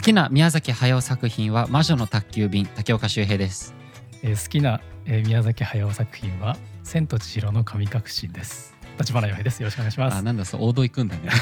[0.00, 3.74] 好きな宮崎駿作品は魔女の宅急便竹岡修平です。
[4.22, 8.74] えー好きな、えー宮崎駿作品は千と千尋の神隠しです。
[8.98, 9.60] 立花洋平です。
[9.60, 10.16] よろしくお願いします。
[10.16, 11.22] あなんだそう王道行くんだね。
[11.28, 11.32] めっ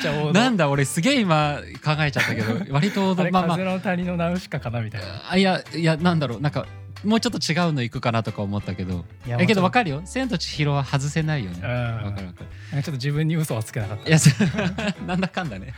[0.00, 0.32] ちゃ王道。
[0.32, 5.08] なんだ俺すげえ今考えちゃったけど 割と王あれ、道まあま風の谷のナウシカかなみたいな。
[5.08, 6.40] ああいやいやなんだろう。
[6.40, 6.66] なんか
[7.04, 9.04] もうちょっと違うの行くかなとか思ったけど。
[9.26, 10.00] いやえけど分かるよ。
[10.06, 11.56] 千と千尋は外せないよね。
[11.56, 11.74] ちょっとうん。
[11.74, 12.46] わかるわかる。
[12.72, 14.08] ちょっと自分に嘘はつけなかった。
[14.08, 14.18] いや
[15.06, 15.74] なんだかんだね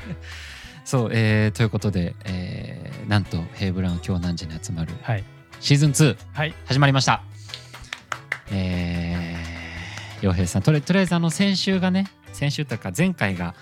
[0.85, 4.95] そう、えーということで、えーなんとヘイブラウン今日何時に集まる？
[5.03, 5.25] はい。
[5.61, 6.55] シーズン2はい。
[6.65, 7.23] 始まりました。
[8.51, 13.55] えー、洋平さんとりとりあえずあの先週がね先週というか前回が、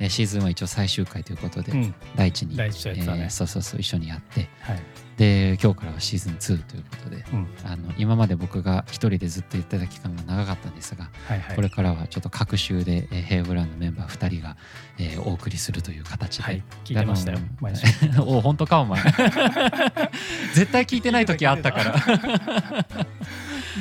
[0.00, 1.94] えーシーズンは一応最終回ということで、うん。
[2.16, 2.94] 第一に第一ね。
[2.96, 4.82] えーそうそうそう一緒にやってはい。
[5.16, 7.46] で今日からはシーズン2ということでうん。
[7.64, 11.56] あの今まで僕が一人でずっと言ってた期間が長かったんですが、はいはい。
[11.56, 14.56] これからはちょっと各週で、えーヘイブラウンのメンバー2人が、
[14.98, 16.62] えーお送りするという形で、はい。
[16.84, 17.38] 聞いてましたよ。
[17.60, 17.86] 毎週。
[18.22, 19.02] お本当かお前。
[20.54, 22.86] 絶対聞いてない時あったから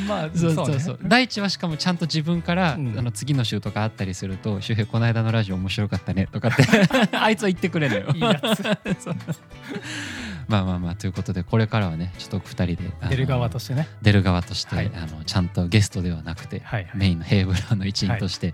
[0.08, 0.80] まあそうそうね。
[0.80, 2.98] そう第一はしかもちゃんと自分から、うん。
[2.98, 6.64] あの次の週とかあったりすると「周平この間のラジオ面白かったね」とかって
[7.18, 8.14] あいつは言ってくれるのよ。
[8.16, 8.64] いいやつ。
[10.48, 13.88] まあまあまあということでこれからはねちょっと2人で出る側としてね。
[14.02, 14.92] 出る側として、はい。
[14.96, 16.92] あのちゃんとゲストではなくて、はいはい。
[16.96, 18.54] メインのヘイブラウンの一員として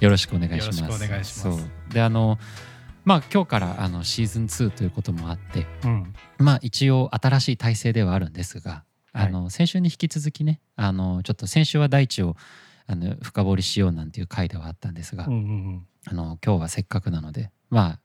[0.00, 0.80] よろしくお願いします。
[0.80, 1.40] よろしくお願いします。
[1.42, 1.60] そう。
[1.92, 2.38] であの
[3.04, 6.14] まあ今日からあのシーズン2ということもあってうん。
[6.38, 9.26] まあ一応新しい体制ではあるんですが、はい。
[9.28, 12.36] あの先週に引き続きねあのちょっと先週は大地を
[12.86, 15.86] あの深掘りしようなんていう回ではあったんですが、うんうんうん。
[16.06, 18.00] あの今日はせっかくなのでまあ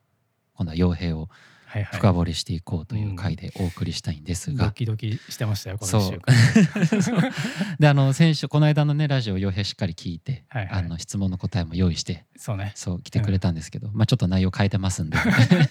[0.53, 1.27] 今度は傭兵を
[1.71, 1.99] はいはい。
[1.99, 7.31] 深掘りしていこうという回でお送りしたいんですが、ドキドキしてましたよこのそう一週間。
[7.79, 10.83] であの先週この間のねラジオ傭兵しっかり聞いて、はいはい。
[10.85, 12.71] あの質問の答えも用意してそうね。
[12.73, 15.17] そう来てくれたんですけど、まあちょっと内容変えてますんで。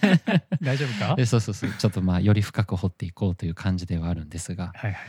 [0.63, 1.15] 大丈夫か？
[1.15, 1.71] で そうそうそう。
[1.77, 4.71] ちょっとまあより深く掘っていこうという感じではあるんですが。
[4.75, 4.99] はいはい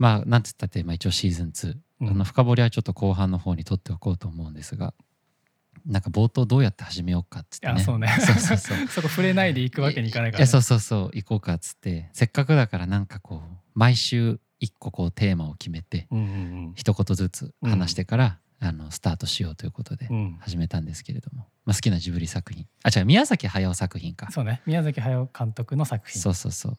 [0.00, 2.08] まあなんつったって、まあ、一応シーズン2、うん。
[2.08, 4.94] あの深掘りはちょっと後半の方に取っておこうと思うんですが
[5.86, 7.74] なんか冒頭どうやって始めようかっつってね。
[7.74, 8.08] あそうね。
[8.18, 8.78] そうそうそう。
[8.88, 12.10] そこ触れないで行くわけにいかないから、ね、やそうそうそう行こうかっつって。
[12.12, 20.16] せっかくだからなんかこう毎週一個こうテーマを決めてうんうん一言ずつ話してから、あのスタートしようということでうん。
[20.16, 22.66] うん始めたんですけれども、まあ、好きなジブリ作品。
[22.82, 24.30] あ違う宮崎駿作品か。
[24.30, 24.62] そうね。
[24.66, 26.20] 宮崎駿監督の作品。
[26.20, 26.72] そうそうそう。
[26.72, 26.76] っ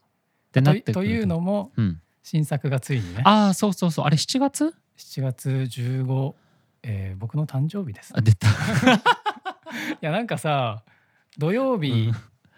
[0.52, 3.22] てなってくるとというのもうん、新作がついにね。
[3.26, 4.06] ああそうそうそう。
[4.06, 6.34] あれ7月？7月15、
[6.84, 8.48] えー僕の誕生日ですあ出た。
[8.50, 8.52] い
[10.02, 10.84] やなんかさ
[11.38, 12.12] 土曜日、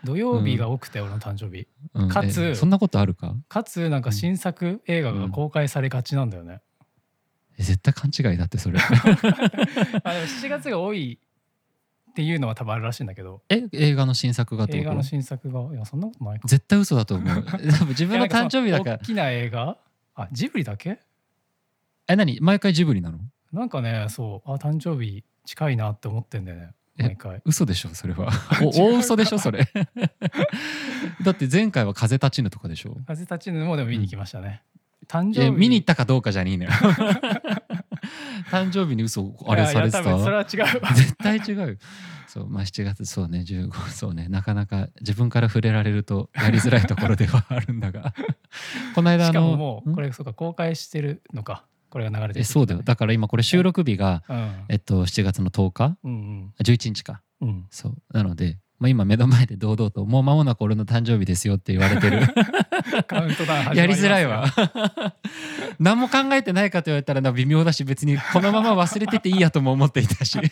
[0.04, 1.68] 土曜日が多くて俺の誕生日。
[1.94, 2.10] うん。
[2.10, 3.36] かつえそんなことあるか？
[3.48, 6.62] かつなんか新作映画が公開されがちなんだよね、
[7.58, 8.80] え絶対勘違いだってそれ。
[8.84, 11.20] あでも7月が多い
[12.14, 13.42] っていうのは多分あるらしいんだけど。
[13.50, 15.74] え映画の新作がっ映画の新作が？
[15.76, 16.48] いやそんなことないか。
[16.48, 17.44] 絶対嘘だと思う。
[17.44, 18.96] 多分自分の誕生日だから。
[18.98, 19.78] 大きな映画？
[20.16, 21.00] あジブリだけ？
[22.08, 22.40] え何？
[22.40, 23.18] 毎回ジブリなの？
[23.52, 24.52] なんかねそう。
[24.52, 26.70] あ誕生日近いなって思ってんだよね。
[27.00, 27.42] え毎回。
[27.46, 28.30] 嘘でしょそれは。
[28.62, 29.68] お大嘘でしょそれ。
[31.24, 32.96] だって前回は風立ちぬとかでしょ？
[33.08, 34.62] 風立ちぬもでも見に行きましたね、
[35.08, 35.48] 誕生日。
[35.48, 36.70] え見に行ったかどうかじゃねえのよ
[38.52, 40.94] 誕生日に嘘あれされていやいや多分それたは違うわ。
[40.94, 41.78] 絶対違うよ。
[42.28, 48.14] そうまあ7月そうね15そうねなかなか自分から触れられるとやりづらいところではあるんだが。
[48.96, 49.96] この間あしかのももうん？
[49.96, 52.82] これれそうか公開してるのかこれが流れてるえそうだよ。
[52.84, 54.66] だから今これ収録日が、うん。
[54.70, 55.98] えっと、7月の10日？
[56.04, 57.22] うんあ11日か。
[57.42, 57.66] うんうん。
[57.70, 57.96] そう。
[58.12, 62.20] なので、まあ、今目の前で堂々と「もう間もなく俺の誕生日ですよ」って言われてる。
[63.08, 64.46] カウントダウンやりづらいわ。
[65.80, 70.38] 何も考えてないかと言われたらな微妙だし別にこのまま忘れてていいやとも思っていたし。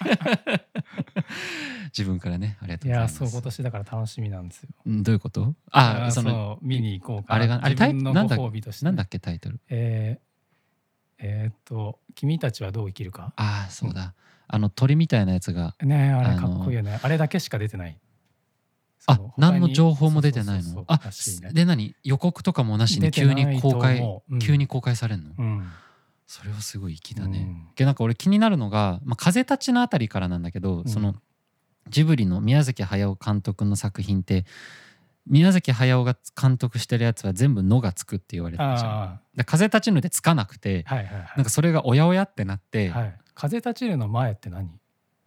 [1.98, 3.14] 自分からねありがというございます。
[3.24, 4.70] やそう今年だから楽しみなんですよ。
[4.86, 5.42] うんどういうこと？
[5.42, 9.60] いあやそのう見に行こうかあれがあれタイなんだなんだっけタイトル？
[9.70, 10.22] えー
[11.24, 13.34] えーっと「君たちはどう生きるか？
[13.36, 14.14] ああそうだ。
[14.48, 16.98] あの鳥みたいなやつが」ねえあれかっこいいよね。
[17.04, 17.98] あれだけしか出てない
[19.08, 20.86] あ何の情報も出てないの？
[20.88, 21.00] あ
[21.54, 21.96] で何？
[22.04, 24.00] 予告とかもなしに急に公開
[24.30, 24.40] うん。
[24.40, 25.32] 急に公開されるの？
[25.38, 25.68] うん。
[26.28, 27.68] それはすごい粋だね、うん。
[27.76, 30.88] でなんか俺気になるのが「まあ、風立ち」のあたりからなんだけど、うん。
[30.88, 31.16] その
[31.90, 34.46] ジブリの宮崎駿監督の作品って
[35.28, 39.44] 宮崎駿が監督してるやつは全部「の」がつくって言われてるじゃん。
[39.46, 41.28] 風立ちぬでつかなくてあはいはいはい。
[41.38, 44.70] なんかそれがおやおやってなって、はい、風立ちぬの前って何？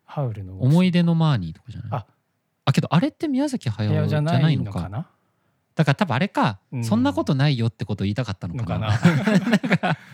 [0.04, 1.90] ハウルの思い出のマーニーとかじゃない？
[1.92, 2.06] ああ
[2.74, 5.08] けどあれって宮崎駿じゃなないいのかな。
[5.74, 6.84] だから多分あれか、うん。
[6.84, 8.90] そんなことないよってことを言いたかったのかな。
[8.92, 9.98] のか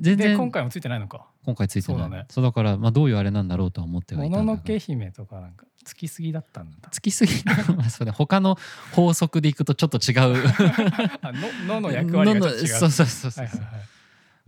[0.00, 0.36] 全然。
[0.36, 1.26] 今回もついてないのか。
[1.44, 2.02] 今回ついてない。
[2.02, 2.26] そうだね。
[2.28, 6.88] そうだから、まあ、どういうあれなんだろうとは思ってはもいたんだがののけ姫とかなんかつきすぎだったんだ。
[6.90, 7.32] つきすぎ。
[7.76, 8.12] まあそうね。
[8.12, 8.58] 他の
[8.92, 10.46] 法則でいくとちょっと違う。
[11.22, 11.32] あ
[11.66, 13.80] ののの役割が違うそうそうそうそう、はいはいはい。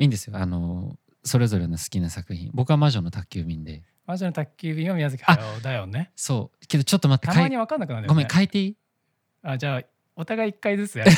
[0.01, 0.37] いいんですよ。
[0.37, 2.51] あのそれぞれの好きな作品。
[2.53, 5.23] 僕は魔女の宅急便で魔女の宅急便は宮崎。
[5.23, 6.11] 駿だよね。
[6.17, 6.67] そう。
[6.67, 8.09] けどちょっと待ってたまに分かんなくなるよね。
[8.09, 8.77] ごめん変えていい？
[9.45, 9.83] あじゃあ
[10.17, 11.13] お互い一回ずつやる。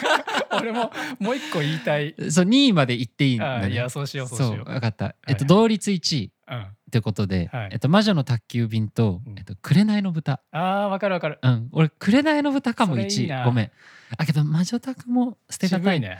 [0.58, 0.90] 俺も
[1.20, 2.14] もう一個言いたい。
[2.30, 4.64] そう2位まで言っていいんだ、ね、あいやそうしようそうしよう。
[4.64, 6.62] 分かった、いえっと同率1位うん。
[6.62, 7.68] ってことで、はい。
[7.72, 9.38] えっと、魔女の宅急便と、うん。
[9.38, 10.40] えっと、紅の豚。
[10.50, 11.38] あー分かる分かる。
[11.42, 11.68] うん。
[11.72, 13.44] 俺紅の豚かも1位。
[13.44, 13.70] ごめん。
[14.16, 16.18] あけど魔女宅も捨てがたいね。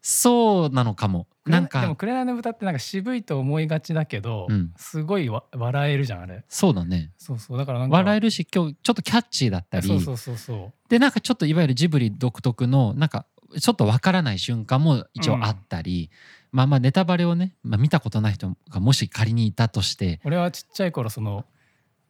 [0.00, 1.80] そうなのかもなんか。
[1.80, 4.72] でも「紅の豚」ってなんか渋いと思いがちだけど、うん。
[4.76, 6.44] すごいわ笑えるじゃんあれ。
[6.48, 7.12] そうだね。
[7.18, 7.58] そうそう。
[7.58, 7.96] だからなんか。
[7.96, 9.88] 笑えるし今日ちょっとキャッチーだったり。
[9.88, 10.88] そうそうそうそう。
[10.88, 13.26] でなんかちょっといわゆるジブリ独特のなんか
[13.58, 16.10] ちょっとわからない瞬間も一応あったり、
[16.52, 20.20] まあまあネタバレをね、まあ、見たことない人がもし仮にいたとして。
[20.24, 21.44] 俺はちっちゃい頃その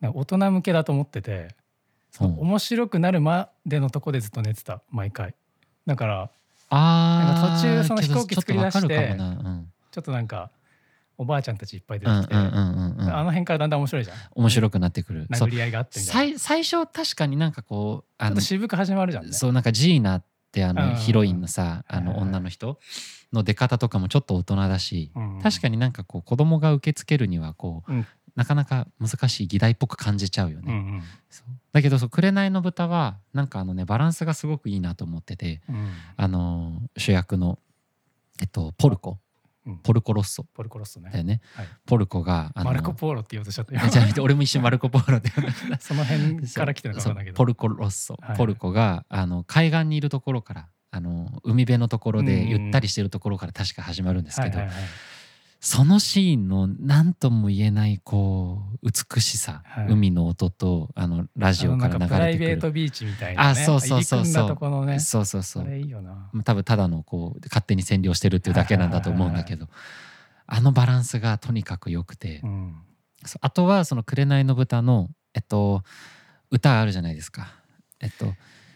[0.02, 1.48] 大人向けだと思ってて
[2.20, 2.38] うん。
[2.40, 5.34] 面白くなるまでのとこでずっと寝てた毎回。
[5.86, 6.30] だから
[6.74, 9.28] あ途中その飛行機作り出してちょっとな。
[9.28, 9.72] うん。
[9.90, 10.50] ちょっとなんか
[11.18, 12.42] おばあちゃんたちいっぱい出てきて、あ
[13.22, 14.16] の辺からだんだん面白いじゃん。
[14.34, 19.32] 面白くなってくる、殴り合いがあって最最初確かになんかこうあの渋く始まるじゃんね。
[19.32, 20.76] そうなんかジーナってあうん。
[20.76, 22.78] のヒロインのさあの女の人
[23.32, 25.40] の出方とかもちょっと大人だし、うん。
[25.42, 30.64] 確かになんかこう子供が受け付けるにはこう、うんなかなか難しい議題っぽく感じちゃうよね。
[30.68, 31.02] うんうん。
[31.72, 35.88] だけどそう「紅の豚」はなんかあのねバランスがすごくいいなと思っててうん。
[36.16, 37.58] あのー主役の、
[38.40, 39.18] えっと、ポルコ。
[39.66, 39.78] うん。
[39.78, 40.44] ポルコロッソ。
[40.54, 41.10] ポルコロッソね。
[41.10, 41.68] だよね、はい。
[41.86, 43.72] ポルコがマルコ・ポーロって言おうとしちゃった。
[44.22, 45.30] 俺も一瞬マルコ・ポーロで
[45.78, 47.22] その辺から来てるのか分かんな。
[47.22, 48.36] いけどポルコロッソ、はい。
[48.36, 54.84] ポルコがあの海岸にいるところからあの海辺のところでゆったりしてるところから確か始まるんですけど、はいはいはい
[55.64, 59.86] そのシーンの何とも言えないこう美しさ、はい。
[59.90, 62.56] 海の音とあのラジオからあのなんかプライ流れてくる。
[62.56, 64.46] ベートビーチみたいな、ね、あそうそうそうそう。
[64.98, 66.30] そうそうそそうれいいよな。
[66.44, 69.68] 多分ただのこう勝手に占領してるっていうだけなんだと思うんだけど
[70.48, 72.74] あのバランスがとにかく良くて、うん。
[73.40, 75.84] あとはその「紅の豚の」えっと
[76.50, 77.54] 歌あるじゃないですか。
[78.00, 78.34] えっと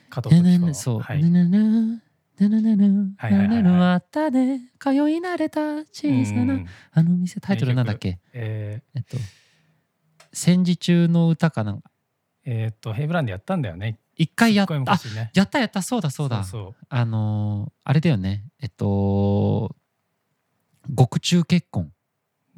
[0.09, 1.01] 加藤時子のそう。
[1.01, 1.21] はい。
[1.21, 2.03] ぬぬぬ
[2.39, 3.63] ぬぬぬぬはいはいはい。
[3.63, 5.61] はいあったで通い慣れた
[5.93, 6.67] 小さうなん。
[6.93, 8.19] あの店タイトルなんだっけ？
[8.33, 9.17] ええっと
[10.33, 11.81] 戦時中の歌かなー
[12.45, 13.99] えーっとヘイブランでやったんだよね。
[14.17, 14.75] 一回やった。
[14.75, 15.31] ね。
[15.35, 15.83] やったやった。
[15.83, 16.45] そうだそうだ。
[16.45, 18.45] そうあのーあれだよね。
[18.61, 19.75] えっと
[20.95, 21.85] 獄中結婚。
[21.85, 21.91] そ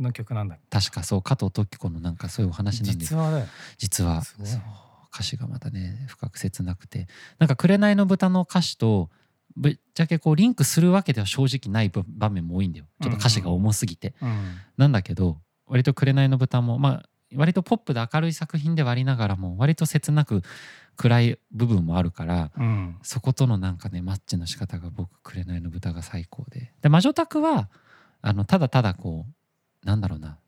[0.00, 3.10] うの曲なんだ確かそう加藤時子のなんかそういうお話なんです。
[3.10, 3.46] 実話だよ。
[3.78, 4.46] 実はすごい。
[4.46, 4.60] そう。
[5.12, 7.08] 歌詞がまたね深く切なくて。
[7.38, 9.10] なんか「紅の豚」の歌詞と
[9.56, 12.86] ぶっちゃけこうリンクするわけでは正直ない部場面も多いんだよ。
[13.02, 14.56] ちょっと歌詞が重すぎて、うん。
[14.76, 20.42] なんだけど割と「紅の豚も」まあ割とポップで明るい作品ではありながらも割と切なく
[20.96, 22.96] 暗い部分もあるからうん。
[23.02, 26.72] そことのなんかねマッチの仕方が僕「紅の豚」が最高で。
[26.80, 27.68] で魔女宅は
[28.22, 29.26] あのただただこ
[29.82, 30.38] うなんだろうな。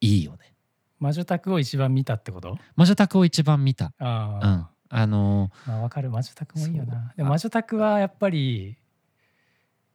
[0.00, 0.54] いいよね。
[0.98, 2.58] 魔女宅を一番見たってこと？
[2.74, 3.92] 魔女宅を一番見た。
[3.98, 6.10] うんあのまあわかる。
[6.10, 7.12] 魔女宅もいいよな。
[7.16, 8.76] でも魔女宅はやっぱり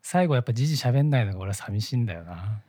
[0.02, 2.62] 最後やっぱじじ喋んないのが俺は寂しいんだよな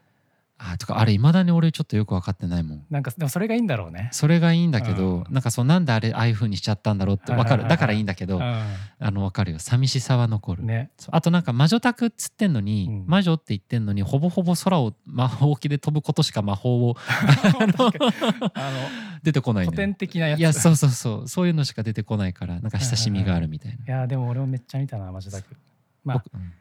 [0.71, 2.85] あとかあれいまだに俺ちょっとよく分かってないもん。
[2.91, 4.09] なんかでもそれがいいんだろうね。
[4.13, 5.31] それがいいんだけど、うん。
[5.31, 7.67] なんかそうなんであれああいう風にしちゃったんだろうって分かる。
[7.67, 9.59] だからいいんだけど、うあの分かるよ。
[9.59, 13.05] 寂しさは残る、んねあとなんか魔女宅っつってんのに、うん。
[13.07, 16.97] 魔女って言ってんのにほぼほぼ空を魔法機で飛ぶことしか魔法を
[19.23, 20.41] 出てこないの古典的なやつ。
[20.41, 21.29] いやそうそうそう。
[21.29, 25.57] そういうのしか出てこないからなんか親しみがあるみたいな、いやでも俺もめっちゃ見たな魔女宅。
[26.05, 26.53] まあ僕うん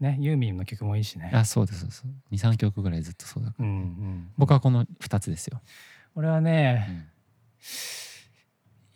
[0.00, 1.30] ねユーミンの曲もいいしね。
[1.32, 2.04] あそうですそうです。
[2.48, 5.60] 23曲ぐらいずっとそうだから、うんうん僕はこの2つですよ、
[6.14, 7.08] 俺はうね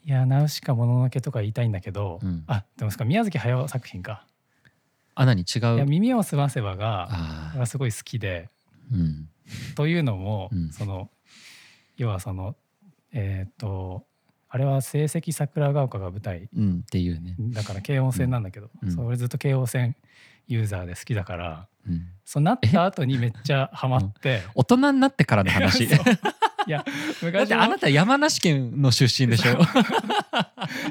[0.06, 0.08] ん。
[0.08, 2.44] いやナウシカもののけとか言いたいんだけど、うん。
[2.46, 4.24] あでもそっか宮崎駿作品か。
[5.14, 5.42] あ何？
[5.42, 8.48] 違いやう耳をすませばがあ俺はすごい好きで
[8.92, 9.28] うん。
[9.74, 10.72] というのも、うん。
[10.72, 11.10] その
[11.96, 12.56] 要はその
[13.12, 14.04] えっ、と
[14.48, 18.92] あれは成績桜ヶ丘が舞台うんっていうね、だから京王線なんだけど、うん。
[18.92, 19.94] そう俺ずっと京王線
[20.52, 25.84] ユーザーで好きだからうん、そうなった後にめっちゃハマって、大人になってからの話。
[26.66, 26.84] いやだっ
[27.22, 29.56] 昔てあなた山梨県の出身でしょ、い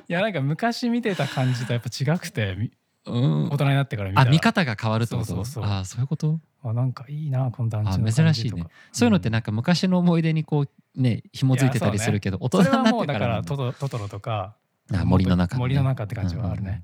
[0.07, 2.71] やなんか昔見てた感じとやっぱ違くてみ
[3.05, 3.45] うん。
[3.49, 4.29] 大、人になってから見たら。
[4.29, 5.27] あ見方が変わるってこと？
[5.27, 6.39] そうそうあそういうこと？
[6.63, 8.65] あなんかいいなこの団地の珍しいね。
[8.91, 13.73] そういうのってなんか昔の思い出にこうね紐づいてたりするけど、大それは人になもうだからってからだ。
[13.73, 14.55] トトトトロとか。
[14.91, 16.83] あ森の中、ね、森の中って感じはあるね、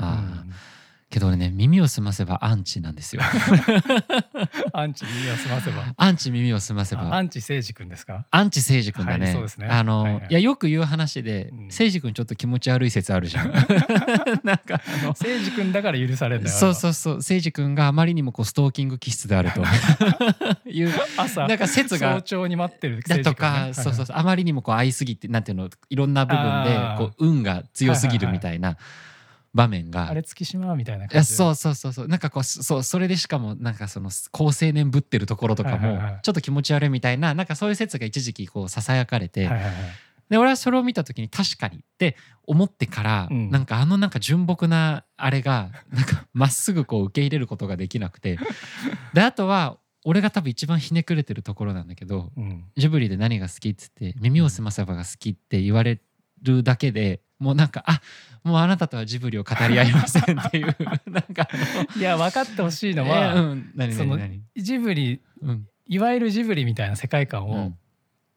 [0.00, 0.16] うんうんうん。
[0.16, 0.52] ああ、うん
[1.14, 3.22] けど俺ね耳を澄ませばアンチなんですよ。
[4.74, 5.94] アンチ耳を澄ませば。
[5.96, 7.02] アンチ耳を澄ませば。
[7.02, 8.26] あアンチ誠司君ですか？
[8.32, 9.26] アンチ誠司君だね。
[9.26, 9.68] はいそうですね。
[9.68, 10.26] あの、はいはい。
[10.30, 11.58] いやよく言う話で、うん。
[11.66, 13.52] 誠司君ちょっと気持ち悪い説あるじゃん。
[14.42, 17.14] なんか誠司君だから許されるんだよそうそうそう。
[17.18, 19.62] 誠司君があまりにもこうストーキング気質であると。
[20.68, 22.22] いう朝なんか説早が。
[22.24, 24.16] 朝に待ってるだとか、ねそうそうそう。
[24.16, 28.76] あまりにもこう合いすぎてなんていうのいろんな部分でこう運が強すぎるみたいな
[29.54, 32.08] 場面が、あれ月島みたいない感じそうそうそうそう。
[32.08, 39.74] なんかこうそうそれでしかもなんかその高青年ぶってるところとかもちょっと気持ち悪いみたいななんかそういう説が一時期こうささやかれて、はいはいはい。
[40.28, 43.50] で俺はそれを見た時に確かにって思ってから、うん。
[43.50, 48.38] なんかあのなんか純朴なあれがなんかまっすぐこう受け入れることができなくて。
[49.12, 52.64] であとは俺が多分一番ひねくれてるところなんだけどうん。
[52.76, 56.00] ジブリで何が好きっつって耳を澄ませばが好きって言われ
[56.42, 58.00] るだけでもうなんかあ
[58.42, 60.76] もうあなたとはジブリを語り合いませんっていう
[61.10, 64.18] なんかあいや分かってほしいののは、えーうん何その
[64.56, 65.68] ジブリうん。
[65.86, 67.78] いわゆるジブリみたいな世界観をうん。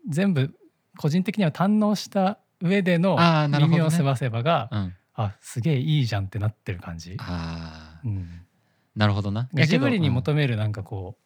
[0.09, 0.55] 全部
[0.97, 3.17] 個人的には堪能した上での
[3.59, 4.93] 耳をすませばがうん。
[5.13, 7.15] あすげえいいじゃんってなってる感じ。
[7.19, 8.07] あー。
[8.07, 8.41] うん。
[8.95, 9.49] なるほどな。
[9.53, 11.17] ジブリにうん求めるなんかこ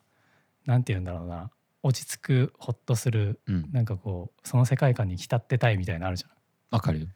[0.65, 1.51] うなんて言うんだろうな。
[1.83, 3.69] 落ち着くホッとするうん。
[3.71, 6.31] なんかこうその世界観に浸ってたいみたいなのあるじゃん。
[6.71, 7.07] わかるよ。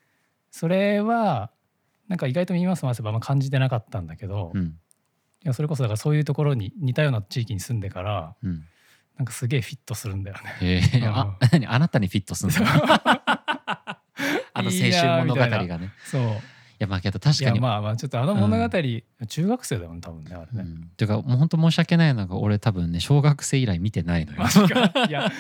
[0.57, 1.51] それは
[2.07, 4.77] なんか意外と耳をすませばあんま感じてなかったんだけど、いうん。
[5.43, 8.63] やそれこそだからそういうところに似たような地域に住んでからうん。
[9.17, 10.55] なんかすげえフィットするんだよね。
[10.61, 11.07] へえ。
[11.11, 11.67] あ何？
[11.67, 12.55] あなたにフィットすんの？
[14.53, 15.91] あの青いい春物語がね。
[16.05, 16.21] そう。
[16.21, 16.25] い
[16.85, 17.59] やまあけど確かに。
[17.59, 18.69] まあまあちょっとあの物語、
[19.27, 20.63] 中学生だよね多分ねあれね。
[20.63, 24.39] うん、ていうかもう本当申し訳ないのが俺多分ね小学生以来見てないのよ。
[24.39, 24.91] マジか。
[25.07, 25.31] いや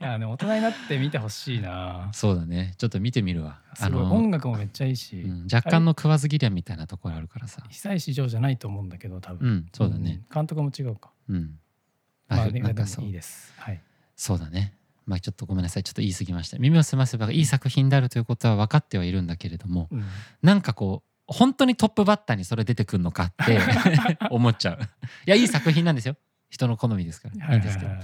[0.00, 2.10] いやね大人になって見てほしいな。
[2.12, 2.74] そうだね。
[2.78, 3.60] ちょっと見てみるわ。
[3.74, 4.02] すごい。
[4.02, 7.62] 音楽もめっちゃいいし、うん、若干の食わず嫌いみたいなところあるからさ。
[7.68, 10.22] 久石譲じゃないと思うんだけど多う分、んそうだね。
[10.28, 11.10] うん監督も違うか。
[11.28, 11.58] うん、
[12.28, 13.02] まあなんかそう。
[13.02, 13.52] もいいです。
[13.58, 13.80] はい。
[14.16, 14.74] そうだね
[15.06, 15.82] まあちょっとごめんなさい。
[15.82, 16.58] ちょっと言い過ぎました。
[16.58, 20.04] 耳を澄ませばがいい作品であるということは分かってはいるんだけれどもうん。
[20.42, 23.60] なんかこう本当にトップバッターにそれ出てくるのかって
[24.30, 24.78] 思っちゃう。
[24.82, 24.86] い
[25.26, 26.16] やいい作品なんですよ。
[26.50, 27.54] 人の好みですから。
[27.54, 28.00] いいんですけど、は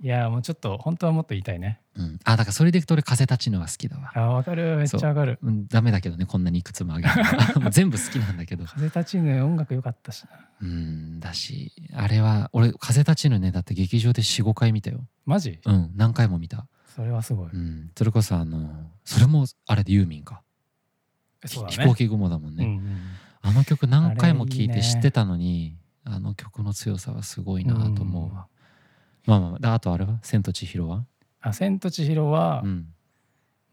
[0.00, 1.80] いやもうちょっと本当はもっと言いたいね。
[1.96, 4.12] うん、あだからそれでいくと俺風立ちぬは好きだわ。
[4.14, 4.76] あわかる。
[4.76, 5.38] めっちゃわかる。
[5.42, 7.12] うん、ダメだけどねこんなにいくつもあげる
[7.70, 8.64] 全部好きなんだけど。
[8.64, 10.30] 風立ちぬ音楽良かったしな。
[10.60, 15.06] うんだしあれは俺風立ちぬねだって劇場で45回見たよ。
[15.26, 15.58] マジ？
[15.64, 17.50] うん何回も見た、それはすごい。
[17.52, 20.42] うん、それこそあのそれもあれでユーミンか、
[21.44, 21.76] そうだね。
[21.76, 22.98] 飛行機雲だもんね、うんうん。
[23.42, 28.46] あの曲何回も聴いて知ってたのにあの曲の強さはすごいなと思うわ、
[29.26, 31.04] まあまあであとあれは「千と千尋は」
[31.40, 32.86] あ千と千尋は、うん。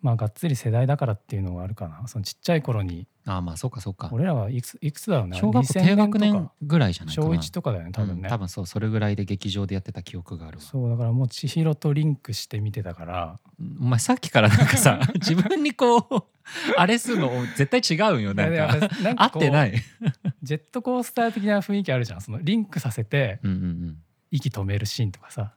[0.02, 2.08] まあがっつり世代だからっていうのがあるかな。
[2.08, 3.08] そのちっちゃい頃に。
[3.28, 4.10] ああまあそうかそうか。
[4.12, 5.38] 俺らはいくついくつだろうね？
[5.38, 7.28] 小学校2000低学年ぐらいじゃないかな。
[7.28, 8.22] 小一とかだよね多分ね。
[8.24, 10.64] うん多分そうそれぐらいで劇場でやってた記憶があるわ。
[10.64, 13.40] そうだからもう千尋とリンクして見てたから。
[13.80, 16.24] お前さっきからなんかさ 自分にこう
[16.78, 18.78] あれするの絶対違うんよなんいやか。
[18.78, 19.74] いやなん合かこうってない。
[20.42, 22.22] ジェットコースター的な雰囲気あるじゃん。
[22.22, 23.98] そのリンクさせてうんうんうん
[24.32, 25.54] 息止めるシーンとかさ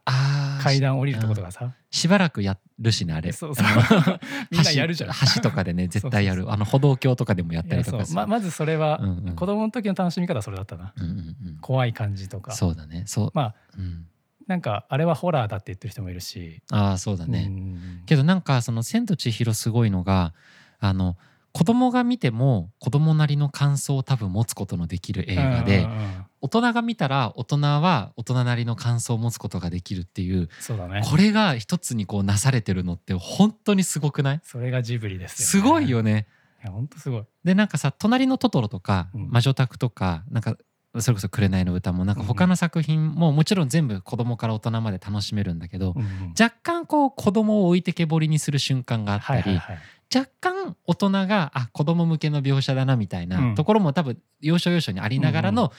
[0.61, 1.73] 階段降りるとことかさ。
[1.91, 3.31] しばらくやるしねあれ。
[3.31, 3.65] そうそう。
[4.51, 5.11] みんなやるじゃん。
[5.11, 6.51] 橋橋とかでね絶対やる。
[6.51, 9.35] あの歩道橋とかでもやったりとかままずそれはうんうん。
[9.35, 10.93] 子供の時の楽しみ方はそれだったな。
[10.97, 11.57] うんうんうん。
[11.61, 12.51] 怖い感じとか。
[12.51, 13.03] そうだね。
[13.05, 13.31] そう。
[13.33, 14.07] まあうん。
[14.47, 16.61] なんかあれはホラーだって言ってる人もいるし。
[16.71, 20.33] ああそうだうねんけどなんかその「千と千尋」すごいのが
[20.79, 21.17] あの
[21.51, 31.01] 子供が見ても子供なりの感想を多分持つことのできる映画でうんうんうん大人が見たら大人は大人なりの感想を持つことができるっていうそうだね。
[31.03, 34.39] これが一つにこうなされてるのって本当にすごくない？
[34.43, 35.65] それがジブリですよね。
[35.65, 36.27] すごいよね。
[36.63, 37.23] いや本当すごい。
[37.43, 39.29] でなんかさ「隣のトトロ」とか「うん。
[39.29, 40.55] 魔女宅」とかなんか
[40.99, 49.83] それこそ「紅の歌」もなんか他の作品ももちろん全部子供から大人まで楽しめるんだけどうんうん若干こう子供を置いてけぼりにする瞬間があったりはいはいはい。
[50.15, 53.55] 若干大人があ子供向けの描写だなみたいなうん。
[53.55, 55.71] ところも多分要所要所にありながらの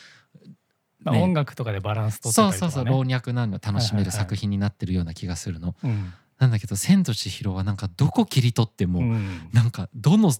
[1.06, 1.22] まあね。
[1.22, 2.72] 音楽とかでバランス取ってそうたりとかね。
[2.72, 5.74] そうそう老若男女楽しめるはいはいはい作品になってるような気がするの。
[5.82, 6.12] うん。
[6.38, 9.48] なんだけど「千と千尋」はなんかどこ切り取っても、うん。
[9.52, 10.32] なんかどの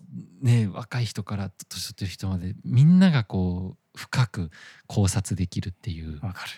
[0.43, 4.51] ね若い人から年取ってる人までみんながこう深く
[4.87, 6.21] 考察できるっていう。
[6.21, 6.51] わかる。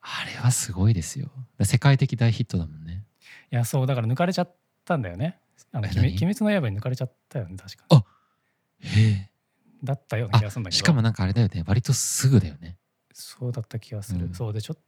[0.00, 1.30] あれはすごいですよ。
[1.62, 3.04] 世界的大ヒットだもんね。
[3.50, 5.38] いやそうだから抜かれちゃったんだよね。
[5.72, 7.84] あの鬼滅の刃に抜かれちゃったよね確か。
[7.90, 8.04] あ
[8.80, 9.30] へえ。
[9.84, 10.78] だったような気がするんだけど。
[10.78, 11.64] しかもなんかあれだよね。
[11.66, 12.78] 割とすぐだよね。
[13.14, 14.34] そうだった気がする、うん。
[14.34, 14.82] そうでちょっと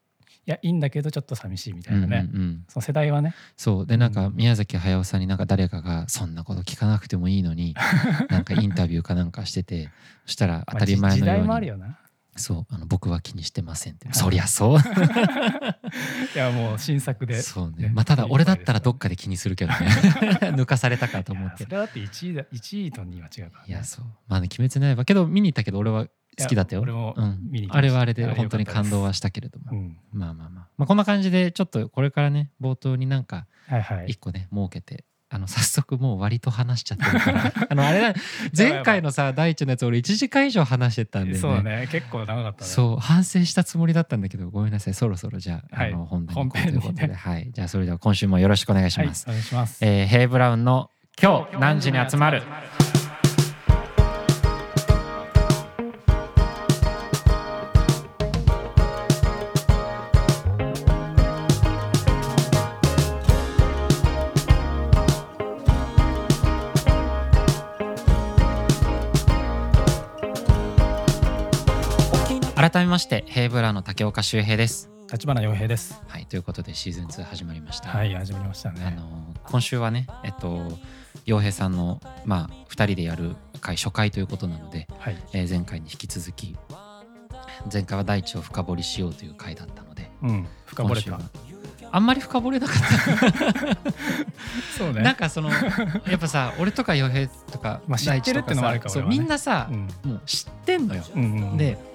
[0.46, 2.64] やいいんだけどちょっと寂しいみたいなね、うんうんうん。
[2.68, 3.34] その世代はね。
[3.56, 3.86] そう。
[3.86, 7.74] でなんかうん宮崎駿さんになんか誰かがそんなこと聞かなくてもいいのに
[8.28, 9.90] なんかインタビューかなんかしてて
[10.26, 11.98] そしたら当たり前のまあ時代ようにもあるよな。
[12.36, 12.74] そう。
[12.74, 14.08] あの僕は気にしてませんって。
[14.08, 14.78] はいそりゃそう。
[16.34, 17.40] いやもう新作で。
[17.40, 17.84] そうね。
[17.84, 19.78] ねまあただ俺だったらどっかで気にするけどね。
[20.56, 21.64] 抜かされたかと思って。
[21.64, 24.04] それだって1位だ1位と2位は違うから、ね、いやそう。
[24.26, 25.04] まあね鬼滅の刃。
[25.04, 26.82] けど見に行ったけど俺は好きだったよ。
[26.82, 27.38] 俺もうん。
[27.50, 27.78] 見に行きました。
[27.78, 29.72] あれはあれで本当に感動はしたけれども。
[29.72, 30.68] うん、まあまあまあ。
[30.76, 34.06] まあこんな感じでちょっとこれからね冒頭になんかはいはい。
[34.08, 37.52] 一個ね設けてあの早速もう割と話しちゃってるから。
[37.70, 38.14] あのあれだ
[38.56, 41.38] 前回のさ第一のやつ俺1時間以上話してたんでね。
[41.38, 41.88] そうだね。
[41.90, 42.66] 結構長かったね。
[42.66, 44.94] そう反省したつもりだったんだけどごめんなさい。
[44.94, 45.92] そろそろじゃあ,、はい。
[45.92, 47.14] あの本題に行こうということで、ね。
[47.14, 47.50] はい。
[47.52, 49.78] じゃあそれでは今週もよろしくお願いしはいます、お願いします。
[49.84, 52.42] えーヘイブラウンの今日何時に集まる？
[72.64, 74.88] 改めましてヘイブラの竹岡修平です。
[75.12, 76.02] 立花洋平です。
[76.08, 80.62] はいということでシーズン2始まりました、はい始まりましたあねの今週はねえっと
[81.26, 85.22] 洋平さんのまあ2人でやる回初回ということなので、はい。
[85.34, 86.56] えー前回に引き続き
[87.70, 91.20] 前回は大地を深掘りしようという回だったのでうん深掘れた。
[91.92, 93.92] あんまり深掘れなかった。
[94.78, 95.02] そうね。
[95.02, 99.80] なんかそのやっぱさ 俺とか洋平とかまあ知ってるってのもあるかそうみんなさ、うん。
[100.02, 101.56] もう知ってんのよ、うんうん。
[101.58, 101.92] で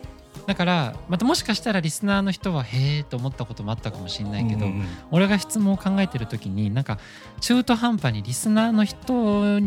[0.49, 4.87] だからまたもしかしたらリスナーの人はへえと思ったこともあったかもしれないけど、うんうんうん。
[5.11, 6.97] 俺が質問を考えてる時になんか
[7.39, 9.59] 中途半端にリスナーの人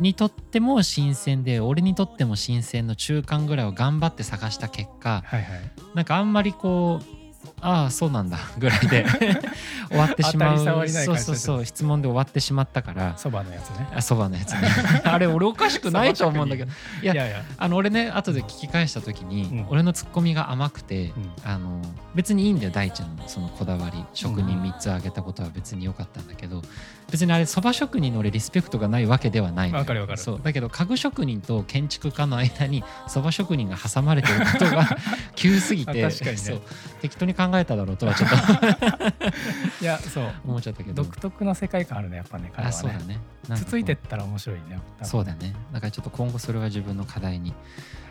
[0.00, 5.70] にとっても新鮮で俺にとっても新鮮の中間ぐらいを頑張って探した結果はいはい。
[5.94, 7.23] なんかあんまりこう
[7.60, 9.06] ああそうなんだぐらいで。
[9.88, 10.88] 終わってしまう。
[10.88, 13.14] そうそうそう質問で終わってしまったから。
[13.16, 13.88] そばのやつね。
[13.94, 14.68] あそばのやつね。
[15.04, 16.72] あれ俺おかしくないと思うんだけど。
[17.02, 17.42] いやいや。
[17.56, 19.66] あの俺ね後で聞き返した時に、うん。
[19.68, 21.32] 俺のツッコミが甘くて、うん。
[21.44, 21.80] あの
[22.14, 24.04] 別にいいんだよ大ちゃんのそのこだわり。
[24.14, 26.62] 職人3つ挙げたことは別に良かったんだけど、
[27.10, 30.18] 別にあれそば職人の俺リスペクトがないわけではないわかるわかる。
[30.18, 30.40] そう。
[30.42, 34.96] だけど家具職人と建築家の間にそば職人が挟まれてることが
[35.36, 36.36] 急すぎてあ確かにね。
[36.36, 36.62] そう。
[37.02, 38.36] 適当に考えただろうとはちょっと
[39.80, 40.32] いやそう。
[40.46, 41.02] 思っちゃったけど。
[41.02, 42.68] 独特な世界観あるねやっぱね彼はね。
[42.68, 43.20] あそうだね。
[43.56, 45.54] つついてったら面白いねそうだね。
[45.72, 47.52] だからちょっと今後それは自分の課題に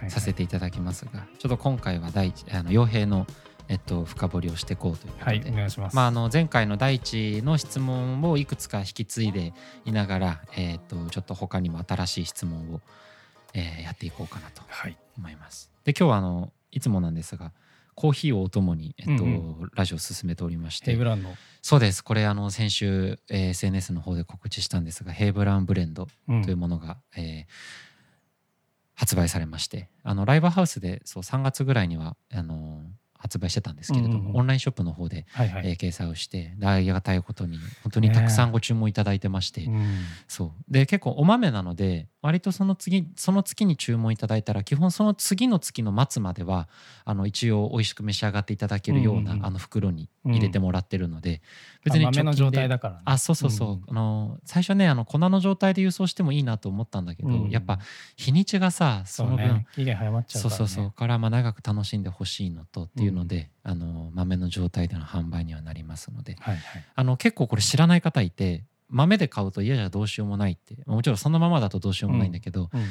[0.02, 0.12] はい。
[0.12, 3.26] させていただきますが、ちょっと今回は第一あの傭兵の、
[3.70, 5.96] えっと、深掘りをしていこうということで、はいお願いします。
[5.96, 9.54] まあ、あの前回の第一の質問をいくつか引き継いで
[9.86, 12.82] いながら、えっとちょっと他にも新しい質問を、
[13.54, 14.98] えーやっていこうかなとはい。
[15.18, 15.72] 思います。
[15.86, 17.52] で今日はあのいつもなんですが
[17.96, 20.88] コーヒーをお供に、えっとうんラジオを進めておりまして。
[20.88, 22.04] ヘイブランのそうです。
[22.04, 26.42] これあの先週、えー SNS の方で告知したんですがヘイブラウンブレンドうん。
[26.44, 27.94] というものが、えー
[28.96, 29.90] 発売されまして。
[30.04, 32.84] あのライブハウスでそう3月ぐらいにはあの
[33.18, 34.36] 発売してたんですけれども、うんうんうん。
[34.38, 35.68] オンラインショップの方で、はいはい。
[35.70, 39.96] えー掲載をしてでありがたいことに本当にたくさんご注文いただいてまして、うん。
[40.28, 40.72] そう。
[40.72, 46.70] で結構お豆なので割とその次その月に注文いただいたら基本その次の月の末までは
[47.04, 49.46] あの一応美味しく召し上がっていただけるような、うんうんうん。
[49.46, 51.42] あの袋に入れてもらってるので、
[51.84, 53.02] 別あに豆の状態だだからね。
[53.04, 57.50] あそうそうそう、うんあの最初ねあの粉の状態で輸送してもいいなと思ったんだけど、うん。
[57.50, 57.80] やっぱ
[58.16, 59.68] 日にちがさそそうの分ね。
[59.76, 60.58] 期限早まっちゃうからね。
[60.58, 60.92] そうそうそう。
[60.94, 66.38] からまあ長く楽しんでほしいのとっていうので、あの豆の状態での販売にはなりますので。
[66.40, 66.86] はいはい。
[66.96, 70.76] あの結構これ知らない方いて豆で買うと嫌じゃどうしようもないって。
[70.86, 72.86] まあもちろんそのままだとどうしようもないんだけど、うん。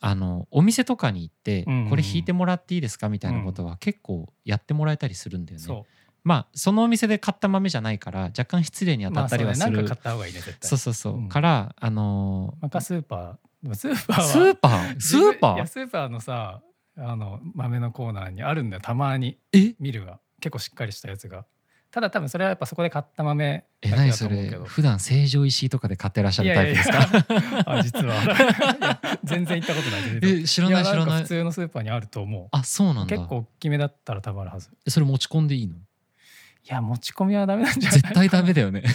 [0.00, 1.90] あのお店とかに行って、うんうんうん。
[1.90, 5.64] これ引いてもらっていいですかみたいなことは結構やってもらえたりするんだよね。
[5.64, 5.86] そ
[6.24, 10.68] まあそのお店で買った豆じゃないから若干失礼にう当たったりはする、まあ買った方がいいね絶対。
[10.68, 11.28] そうそうそう、うん。
[11.28, 13.74] からあのまあかスーパー。
[13.74, 14.24] スーパーは？
[14.24, 15.00] スーパー？
[15.00, 15.66] スーパー？
[15.66, 16.62] スーパーのさ
[16.96, 19.38] あの豆のコーナーにあるんだよたまに。
[19.52, 19.74] え？
[19.78, 21.46] ミルが結構しっかりしたやつが
[21.92, 27.06] ただ多分それはやっぱそこで買った豆えだけだと何それ普段成城石井とかで買ってらっしゃるタイプですか？
[27.70, 28.98] あ実は。
[29.24, 31.22] 全然行ったことないえ知らない知らない。
[31.22, 32.48] 普通のスーパーにあると思う。
[32.50, 33.14] あそうなんだ。
[33.16, 34.70] 結構大きめだったら多分あるはず。
[34.86, 35.76] えそれ持ち込んでいいの？
[35.76, 35.78] い
[36.68, 38.82] や持ち込みはダメなんじゃない絶対ダメだよね。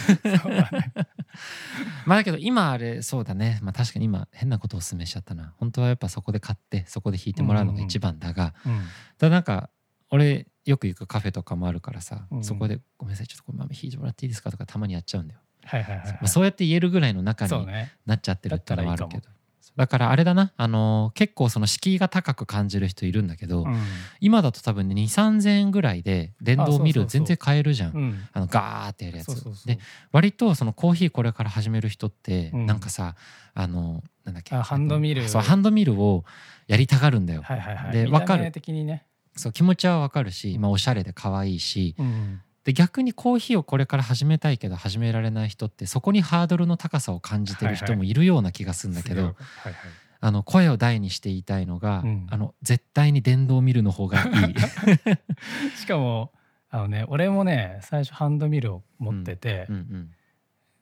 [2.06, 3.58] まあだけど今あれそうだね。
[3.62, 5.54] まあ確かに今変なことをお勧めしちゃったな。
[5.58, 8.80] 本当はやっぱそこで買ってそこで引いてもらうのが一番だが、うん。
[9.18, 9.70] ただなんか
[10.10, 12.44] 俺よく行くカフェとかもあるからさ、うん。
[12.44, 16.06] そこで「ごめんなさいちょっとこれ豆引いてもらっていいですか?」とかたまにやっちゃうんだよ、はいはいはい。
[16.06, 17.66] はいまあ、そうやって言えるぐらいの中に
[18.06, 19.24] なっちゃってるってのはあるけど。
[19.60, 19.78] そう。
[19.78, 23.76] だからあれだなあの結構その敷居が高く感じる人いるんだけど、うん。
[24.20, 27.92] 今だと多分ね2 3 0円ぐらいで電動ミル全然買えるじゃん。
[27.92, 28.28] うん。
[28.32, 29.66] あのガーってやるやつ。
[29.66, 29.78] で
[30.10, 32.66] 割とそのコーヒーこれから始める人って、うん。
[32.66, 33.14] なんかさ
[33.54, 34.54] あのなんだっけ。
[34.56, 35.28] あハンドミル。
[35.28, 36.24] そうハンドミルを
[36.66, 37.42] やりたがるんだよ。
[37.42, 37.92] はいはいはい。
[37.92, 38.44] でわかる。
[38.44, 39.04] ね
[39.38, 49.74] そう気持ちはわかるし、まあ、おしゃれで可愛いしうんで逆にコーヒーをこれから始めたいけど始められない人ってそこにハードルの高さを感じてる人もいるような気がするんだけど、はいはい
[50.20, 52.26] あの声を大にして言いたいのが、うん。
[52.30, 54.54] あの絶対に電動ミルの方がいい。
[55.78, 56.32] しかも
[56.70, 60.10] あのね俺もね最初ハンドミルを持ってて、うんうん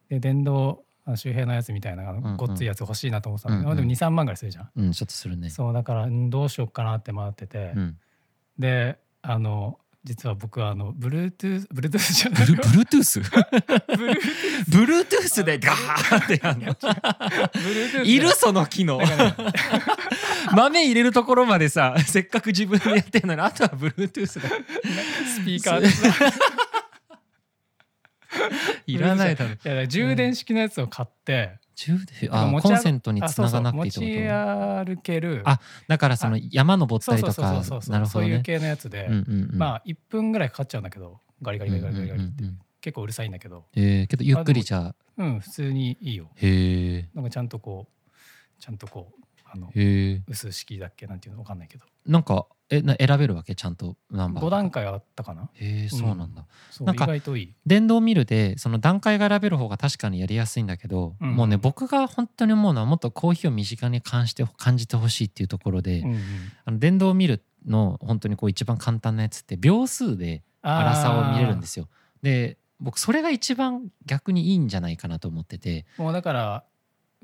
[0.08, 0.84] で電動
[1.16, 2.36] 周平のやつみたいなうんうん。
[2.36, 3.76] ごっついやつ欲しいなと思ってたの、うんうん。
[3.76, 5.50] でも23万ぐらいするじゃん、うん、ちょっとするね。
[5.50, 7.98] そうだからんどうしようかなって迷ってて、うん、
[8.58, 18.30] であの実は僕はあの Bluetooth Bluetooth じゃブないルブルートゥース Bluetooth ブルートゥースでガーってやるの？Bluetooth いる？
[18.30, 19.00] その機能。
[20.54, 24.48] 豆入れるところまでさせっかく自分でやってんのにあとはブルートゥースだ。
[24.48, 25.88] スピーカーで
[28.86, 35.42] いらないだろいやだから充電式のやつを買って、充電あコンセントにつながなくていいってあそうそう持ちこ歩ける。
[35.44, 38.26] あとだからその山登ったりとかそうそうそうなるほどね。
[38.26, 39.58] そういう系のやつで、うんうんうん。
[39.58, 43.64] まあ1分ぐらいかかっちゃうんだけどガリガリガリガリガリって、うんうんうん結構うるさいんだけど。
[43.74, 44.94] えーけどゆっくりじゃあ。
[45.16, 46.30] うん普通にいいよ。
[46.36, 49.25] へえなんかちゃんとこうちゃんとこう
[49.56, 51.84] あの薄式だっけなんていうのわかんないけど。
[52.06, 53.54] なんかえな選べるわけ？
[53.54, 55.48] ちゃんとナンバー5段階あったかな？
[55.54, 57.06] へえそうなんだ、そう意なんか
[57.64, 61.34] 電動ミルでその段階が選べる方が確かにやりやすいんだけど、うん。
[61.34, 66.20] もうね僕が本当に思うのはもっとコーヒーを身近に感じて感じてほしいっていうところで、うんうん。
[66.64, 71.88] あの電動ミルの本当にこう一番簡単なやつって秒数で粗さを見れるんですよ。
[72.22, 76.64] で僕それが一番逆にいいんじゃないかなと思ってて、もうだから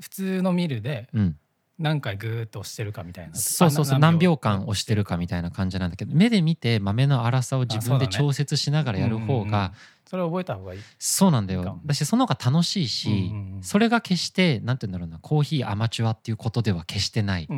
[0.00, 1.36] 普通のミルでうん、
[1.82, 3.34] 何回グーッと押してるかみたいな。
[3.34, 9.72] そうそうそうあ何秒間押してるかみたいな感じなんだけど目で見て豆の粗さを自分で調節しながらやる方が
[10.04, 10.80] それを覚えた方がいい。
[10.98, 11.80] そうなんだよ。
[11.84, 17.48] だしその方が楽しいし、それが決してなんて言うんだろうなコーヒーアマチュアっていうことでは決してない、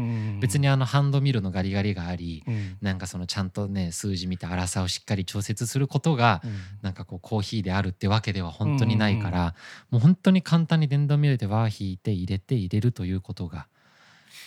[0.40, 2.78] 別にあのハンドミルのガリガリがありうん。
[2.80, 6.52] なんかそのちゃんとね数字見て粗さをしっかり調節することがうん。
[6.82, 9.54] なんかこうコーヒーであるってわけでは本当にないから、
[9.90, 13.66] もう本当に簡単に電動ミルで輪引いて入れて入れるということが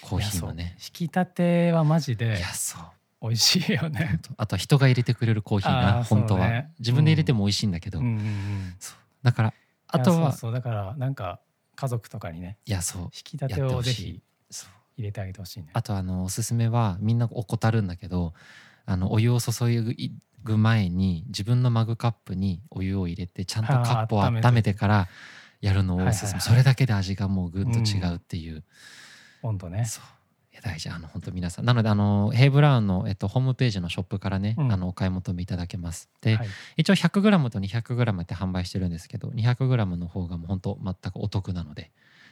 [0.07, 0.75] コーヒーのね。
[0.77, 2.81] 引き立てはマジいでやそう。
[3.19, 4.19] 美味しいよね。
[4.37, 6.27] あとは人が入れてくれるコーヒーあなーそうね。
[6.27, 8.75] 本当は、自分で入れても美味しいんだけど、うんうんうん。
[8.79, 9.53] そうだから
[9.87, 11.39] あとはそうだからなんか
[11.75, 13.01] 家族とかにねいやそう。
[13.03, 14.21] 引き立てをぜひ
[14.97, 15.69] 入れてあげてほしいね。
[15.73, 18.33] あとあのおすすめはみんな怠るんだけど
[18.85, 19.51] あのお湯を注
[20.43, 25.07] ぐ前に自分のマグカップにお湯を入れてちゃんとカップを温めてから
[25.59, 26.41] やるのをおすすめ、はいはいはい。
[26.41, 28.63] それだけで味がもうぐんと違うっていう、
[29.43, 29.85] 温度ね。
[29.85, 30.03] そう。
[30.53, 30.89] いや大事。
[30.89, 31.65] あの本当皆さん。
[31.65, 34.71] なのであのヘイブラウンの、えっと、ホームページのショップからね、うん。
[34.71, 36.09] あのお買い求めいただけます。
[36.21, 36.47] で、はい。
[36.77, 41.91] 一応 100g と 200g って販売してるんですけど 200g の方がもう本当全くお得なので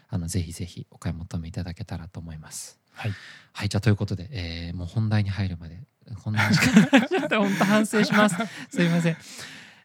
[0.10, 2.80] あのぜひぜひお買い求めいただけたらと思います。
[2.94, 3.12] はい。
[3.54, 5.80] はいじゃあということで、えーもう本題に入るまで
[6.24, 6.60] こんな時
[6.91, 8.36] 間ちょっと本当反省します。
[8.70, 9.18] すいません、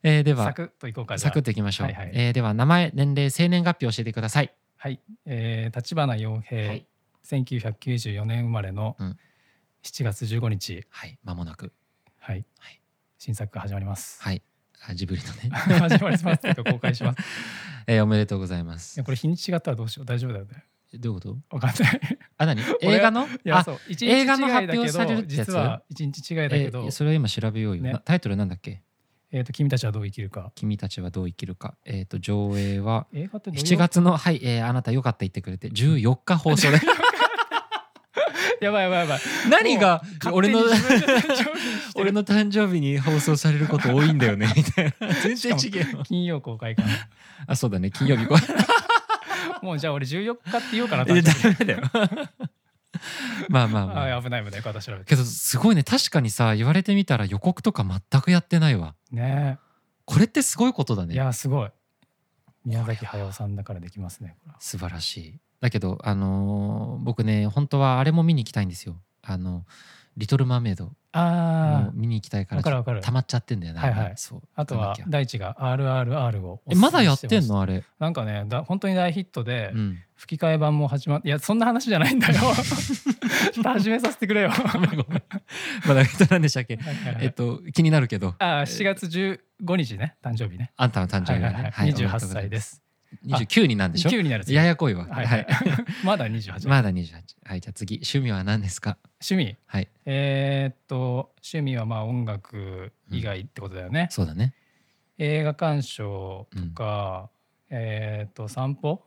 [0.03, 2.11] えーではサクッといこうかサクッといきましょう、はいはい。
[2.15, 4.53] えーでは名前年齢生年月日を教えてください。
[4.77, 6.87] はい、えー、立花洋平、はい
[7.31, 9.17] 1994年生まれのうん。
[9.83, 11.19] 7月15日、はい。
[11.25, 11.73] 間もなく。
[12.19, 12.81] はい、はい。
[13.19, 14.23] 新作が始まります。
[14.23, 14.43] はい。
[14.87, 16.55] あジブリのね、 始まります。
[16.65, 17.19] 公開します。
[17.21, 17.23] い
[17.87, 18.99] えーおめでとうございます。
[18.99, 20.07] やこれ日にち違ったらどうしよう。
[20.07, 20.65] 大丈夫だよね。
[20.99, 21.57] どういうこと？
[21.57, 22.01] わかんない。
[22.37, 22.61] あ何？
[22.83, 23.27] 映画の？
[23.27, 23.79] いやあそう。
[24.03, 27.93] 映画の発表される実は一日違いだけど、えーそれを今調べようよ、ね。
[27.93, 28.83] なタイトルなんだっけ？
[29.33, 30.53] えっ、と君たちはどう生きるか。
[30.57, 31.75] 君たちはどう生きるか。
[31.87, 36.79] えっ、と上映は映画ってどういう？7月のはい、えーあなたよかった言ってくれて14日放送で
[38.61, 39.21] やばいやばいやばい。
[39.51, 40.61] 何が俺の
[41.95, 46.89] 俺の誕生日に放送されること多いんだよねみたいな全然違うよ金曜公開かな。
[47.47, 48.37] あそうだね金曜日こ
[49.63, 51.05] もうじゃあ俺14日って言おうかな。
[51.05, 51.91] れダ誕生日メだよ
[53.49, 54.63] まあまあまああ危ない危ない。
[54.63, 55.05] 方調べて。
[55.07, 59.59] けどすごいね確かにさ言われてみたら予告とか全くやってないわね
[60.05, 61.71] これってすごいことだいねやすごい。
[62.67, 64.37] 宮崎駿さんだからできますね。
[64.59, 68.97] 素晴らしいだけどあのー僕ね本当はあれも見に行きたいんですよ。
[69.23, 69.65] あの
[70.17, 70.87] リトル・マーメイド。
[70.87, 73.01] もあう見に行きたいからわかるわかる。
[73.01, 74.13] 溜まっちゃってんだよねはいはい。
[74.17, 74.43] そう。
[74.55, 77.61] ああとは大地が RRR をおえまだやってんの？
[77.61, 77.83] あれ。
[77.99, 79.99] なんかねだ本当に大ヒットで、うん。
[80.15, 82.35] 吹き替え版も始まっていやそんな話じゃないんだよ。
[83.53, 84.51] ちょっと始めさせてくれよ。
[84.73, 85.23] ごめんごめん。
[85.87, 86.77] まだえっと何でしたっけ？
[86.77, 87.25] はいはいはい。
[87.25, 88.35] えっと気になるけど。
[88.39, 90.73] あ7月15日ね誕生日ね。
[90.77, 91.91] あんたの誕生日がね、はいはいはい。
[91.91, 92.35] おめでとう28ございます。
[92.35, 92.83] 歳です
[93.27, 95.07] 29になんでしょ？9になるややこいわ。
[95.11, 95.47] はいはい。
[96.05, 97.13] まだ28まだ28
[97.45, 97.97] はいじゃあ次。
[97.97, 98.99] 趣味は何ですか？
[99.21, 99.57] 趣味？
[99.67, 99.89] はい。
[100.07, 104.55] えーっと趣味はまあ音楽以外ってことだよね、そうだね。
[105.19, 107.31] 映画鑑賞とか、
[107.69, 109.05] えーっと散歩？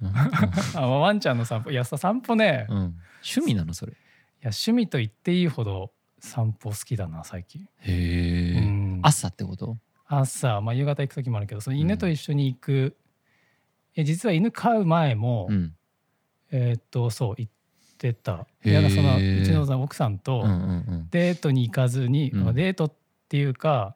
[0.00, 0.08] うん。
[0.08, 0.14] うん。
[0.76, 1.70] あワンちゃんの散歩。
[1.70, 2.76] いやさ散歩ね、いやうん。
[3.22, 3.74] 趣味なの？
[3.74, 3.94] それ。
[4.42, 9.00] 趣味と言っていいほど散歩好きだな最近、へえうん。
[9.02, 9.78] 朝ってこと？
[10.06, 12.96] 朝、まあ、夕方行く時もあるけどその犬と一緒に行く、
[13.96, 15.74] え実は犬飼う前も、うん。
[16.52, 17.52] えーっとそう行っ
[17.98, 18.46] てた。
[18.64, 20.44] いやそのうちのさ奥さんと、
[21.10, 22.92] デートに行かずに、デートっ
[23.28, 23.94] ていうか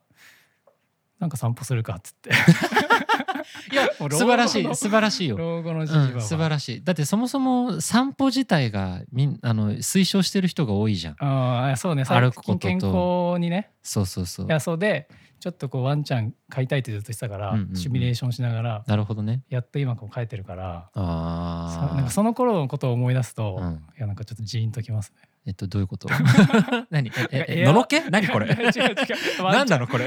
[1.19, 2.31] なんか散歩するかっつって。
[3.73, 5.37] いや素晴らしい素晴らしいよ。
[5.37, 6.85] 老後のじうん、素晴らしい。
[6.85, 11.17] だってそもそも散歩自体がみんあの推奨してる人が多いじゃん。
[11.19, 12.05] ああそうね。
[12.05, 12.59] 歩最くことと。
[12.59, 13.71] 近健康にね。
[13.83, 14.47] そうそうそう。
[14.47, 15.09] いやそうで
[15.41, 17.77] ちょっとこうワンちゃん飼いたいってずっと言ってたから、うんうんうん。
[17.77, 19.43] シミュレーションしながらなるほどね。
[19.49, 23.83] やっと今こう飼えてるからあなんかその頃のことを思い出すと、うん。
[23.97, 25.29] いやなんかちょっとジーンときますね。
[25.47, 26.09] えっとどういうこと？
[26.91, 27.11] 何？
[27.31, 28.47] ええのろけ何これ？
[28.47, 28.73] 違う違う。
[29.43, 30.07] 何 なのこれ？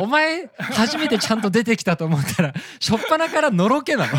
[0.00, 4.12] お前初めてちゃんと出てきたと思ったら 初っ端からのろけなの？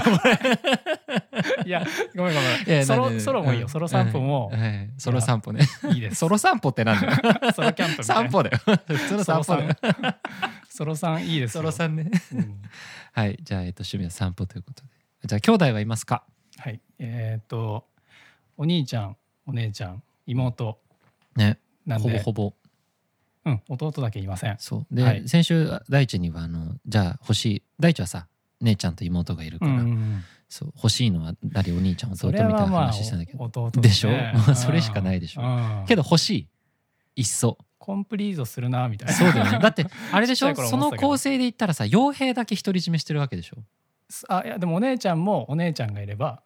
[1.66, 2.86] いやごめんごいめん。
[2.86, 3.66] ソロソロもいいよ。
[3.66, 3.70] うん。
[3.70, 4.48] ソロ散歩も。
[4.48, 4.60] はい。
[4.62, 4.90] はい。
[4.98, 5.68] ソロ散歩ね。
[5.92, 6.16] いいです。
[6.16, 7.14] ソロ散歩ってなんだよ。
[7.54, 8.58] ソロキャンプ散歩だよ。
[8.88, 9.76] 普通の散歩だよ。
[10.70, 11.62] ソロさんいいですよ。
[11.62, 12.10] ソロさんね。
[12.34, 12.62] うん。
[13.12, 13.38] はい。
[13.42, 14.90] じゃあ、えっと、趣味は散歩ということで。
[15.26, 16.24] じゃあ兄弟はいますか？
[16.60, 16.80] はい。
[17.00, 17.86] えーっと
[18.58, 20.80] お兄ちゃんお姉ちゃん妹
[21.36, 21.60] ね。
[21.86, 22.10] なんで。
[22.10, 22.54] ほぼほぼ。
[23.46, 24.56] うん弟だけいません。
[24.58, 24.96] そう。
[24.96, 25.30] で、はい。
[25.30, 27.64] 先週大地にはあのじゃあ欲しい。
[27.80, 28.28] 大地はさ
[28.62, 30.24] 姉ちゃんと妹がいるから、うんうんうん。
[30.50, 30.72] そう。
[30.76, 31.72] 欲しいのは誰？
[31.72, 34.10] お兄ちゃん弟そみたいなれはまあ話したんだけど、弟でしょ？
[34.56, 35.42] それしかないでしょ。
[35.42, 35.86] うん。
[35.88, 36.30] けど欲し
[37.16, 37.58] いいっそ。
[37.78, 39.14] コンプリートするなみたいな。
[39.14, 39.60] そうだよね。
[39.60, 40.48] だってあれでしょ？
[40.50, 41.08] ちっちゃい頃その思ってたけど。
[41.10, 43.58] 構成で言ったらさ傭兵だけ独り占めしてるわけでしょ？
[44.28, 46.42] あいやでもお姉ちゃんもお姉ちゃんがいれば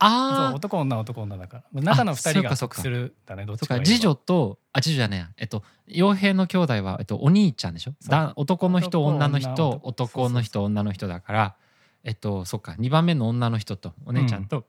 [0.00, 1.82] ああ男女男女だから。
[1.82, 5.28] 中の二人が得するだねどっそちか次女とあ次女じゃねえや。
[5.38, 7.94] えっと傭兵の兄弟は、えっと、お兄ちゃんでしょ？
[8.08, 11.56] だ男の人男女の人女男男の人女の人だから
[12.04, 14.66] えっとそっか2番目の女の人とお姉ちゃんと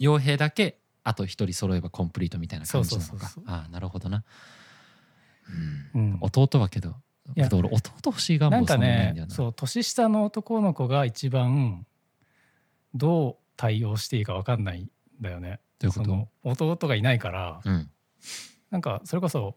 [0.00, 3.30] 傭兵だけあと一人揃えばコンプリートみたいな感じなのか。
[3.46, 4.24] ああなるほどな、
[5.94, 6.00] うん。
[6.00, 6.18] うん。
[6.20, 6.96] 弟はけど
[7.36, 11.86] 俺弟欲しい願望そなんかねそう年下の男の子が一番
[12.94, 14.90] どう対応していいか分かんないん
[15.20, 15.60] だよね。
[15.90, 17.90] その弟がいないからうん。
[18.70, 19.56] なんかそれこそ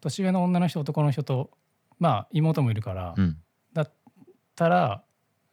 [0.00, 1.50] 年上の女の人男の人と
[1.98, 3.38] まあ妹もいるから、うん。
[3.72, 3.92] だっ
[4.54, 5.04] たら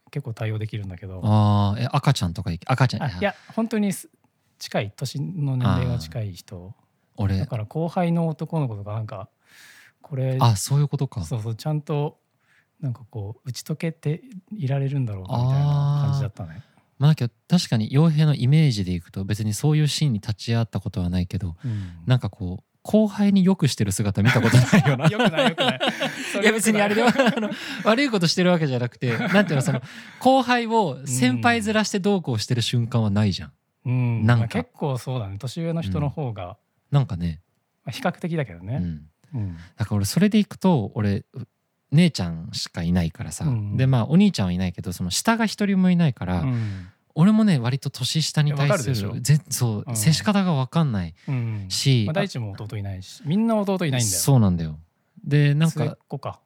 [0.10, 1.22] 結構対応できるんだけど。
[1.24, 3.36] ああえ赤ちゃんとかい赤ちゃんあいや。
[3.56, 4.10] 本当にす
[4.60, 6.74] 近い年の年齢が近い人。
[7.16, 7.38] 俺。
[7.38, 9.30] だから後輩の男の子とかなんか
[10.02, 11.24] これあそういうことか。
[11.24, 12.20] そうそうちゃんと
[12.80, 16.64] なんかこう打ち解けていられるんだろうかみたいな感じだったね。
[17.02, 21.94] まあだけど確かに傭兵のイメージでいくと別にそういうシーンに立ち会ったことはないけどうん。
[22.06, 25.08] なんかこう後輩によくしてる姿見たことないよな。
[25.08, 25.80] よくないよくない。
[26.44, 27.50] いや別にあれではあの
[27.86, 29.82] 悪いことしてるわけじゃなくてなんていうの その
[30.20, 33.52] 後輩を先輩面してどうこうしてる瞬間はないじゃん。
[33.86, 34.42] うん、なんか。
[34.42, 35.40] まあ結構そうだね。
[35.40, 36.58] 年上の人の方が、
[36.92, 37.42] なんかね、
[37.84, 38.80] まあ、比較的だけどね。
[39.34, 39.58] うん、うん。
[39.76, 41.26] だから俺それでいくと俺
[41.92, 43.78] 姉ちゃんしかいないからさ、うん。
[43.78, 46.88] でまあお兄ちゃんはいないけどその下が一人もいないから、うん。
[47.14, 49.96] 俺もね割と年下に対するぜそう、うん。
[49.96, 51.66] 接し方が分かんないうん。
[51.70, 54.20] し、まあ、大地も弟いないしみんな弟いないんだよ。
[54.20, 54.80] そうなんだよ
[55.24, 55.98] でなんか。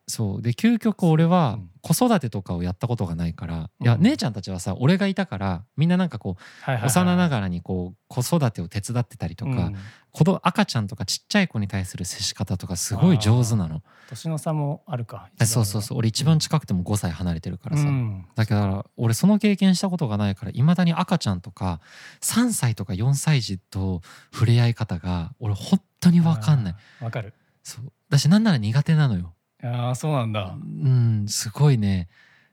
[0.07, 0.41] そう。
[0.41, 1.69] で究極俺はうん。
[1.85, 9.75] 子育てとかをやったことがないから、いやうん姉ちゃんたちはさ俺がいたからみんななんかこはいはいはいう幼ながらにこう子育てを手伝ってたりとか、うん。
[10.11, 13.83] 子供赤ちゃんとかちっちゃい子に対する接し方とかすごい上手なの。
[14.09, 15.29] 年の差もあるか。
[15.39, 15.99] あそうそうそう。
[15.99, 18.25] 俺一番近くても5歳離れてるからさ、うん。
[18.33, 21.81] だから俺その経験したことがないからいまだに赤ちゃんとか
[22.21, 24.01] 3歳とか4歳児と
[24.33, 26.75] 触れ合い方が俺本当に分かんない。
[26.99, 27.33] わかる。
[27.65, 27.91] そう。
[28.09, 29.33] だしなんなら苦手なのよ。
[29.63, 30.55] ああそうなんだ。
[30.55, 32.07] うんすごいね。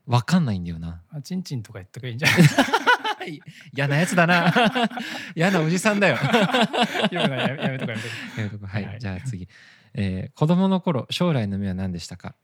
[0.07, 1.01] 分かんないんだよな。
[1.11, 2.35] あチンチンとか言っとけばいいんじゃな
[3.25, 3.39] い？
[3.73, 4.51] 嫌なやつだな。
[5.35, 6.17] 嫌なおじさんだよ。
[7.11, 7.97] やめとこや
[8.37, 8.65] めとこ。
[8.65, 8.99] はい、はい。
[8.99, 9.47] じゃあ次、
[9.93, 12.35] えー子供の頃将来の夢は何でしたか？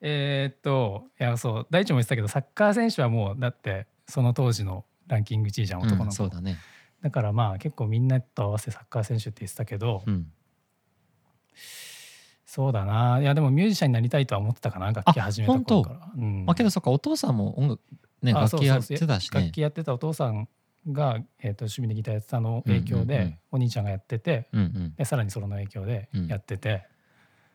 [0.00, 1.66] えーっといやそう。
[1.70, 6.58] 大地も言ってたけどサッカー選手はもうだってその当時のランキング1位じゃん男のうん子、そうだね。
[7.00, 10.26] だからまあ結構みんなと合わせてサッカー選手って言ってたけど、うん
[12.52, 13.18] そうだな。
[13.18, 16.10] いやでもミュージシャンになりたいとは思ってたかな楽器始めた頃から。
[16.14, 16.44] うん。
[16.44, 17.80] まあけどそっかお父さんも音楽
[18.20, 20.50] ねあ楽器やってたしね楽器やってたお父さん
[20.86, 24.94] が、えー、と趣味でギターやってたの影響で、お兄ちゃんがやっててうんうん。
[24.96, 26.84] でさらにその影響でうんやってて、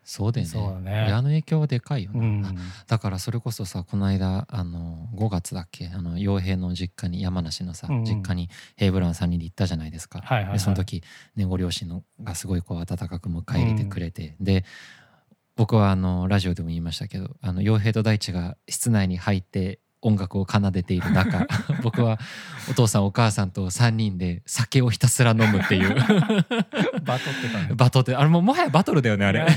[0.04, 0.90] そうだよね。
[0.90, 1.04] ね。
[1.08, 2.46] 親の影響はでかいよな、うん。
[2.46, 2.52] あ
[2.86, 8.04] だからそれこそさこの間あの5月だっけあの傭兵の実家に山梨のさ、うんうん。
[8.04, 10.52] 実家にヘイブラウン3人で行ったじゃないですか、はいはいはい。
[10.54, 11.02] でその時
[11.36, 14.64] ねご両親のがすごいこう温かく迎え入れてくれて、で
[15.56, 21.46] 僕はあのラジオでも言いましたけどあの傭兵と大地が室内に入って音楽を奏でている中
[21.82, 22.18] 僕は
[22.70, 25.94] お父さんお母さんと3人で酒をひたすら飲むっていう。
[27.02, 27.70] バトってたね。
[27.74, 29.46] バトってあれももはやバトルだよねあれ。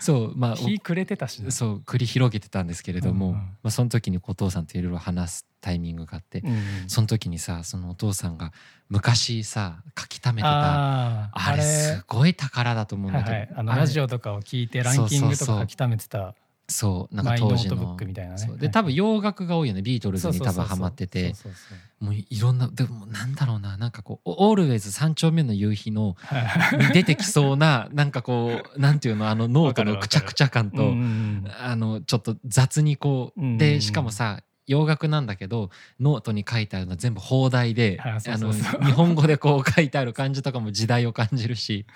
[0.00, 1.50] そうまあ日くれてたしね。
[1.50, 3.38] そう繰り広げてたんですけれども、うんうん。
[3.38, 8.52] まあ、その時にお父さんといろいろ話すタイミングがあって、うんその時にさそのお父さんが
[8.88, 16.34] 昔さ書き溜めてたあれすごい宝だと思うんだけど、はいはい、あのラジオとかを聞いてランキングとか書き溜めてた
[16.72, 17.96] そうなんか当時の。
[18.58, 21.34] で多分洋楽が多いよねビートルズに多分ハマってて。
[22.00, 26.16] もういろんなでもなんだろうななんかこう「Always 三丁目の夕日の」
[26.76, 38.00] に出てきそうななんかこうなんていうのあのノートのくちゃくちゃ感と、うんうんあのちょっと雑にこう、うんでしかもさ洋楽なんだけどノートに書いてあるのは全部邦題で
[38.82, 41.86] 日本語でこう書いてある感じとかも時代を感じるし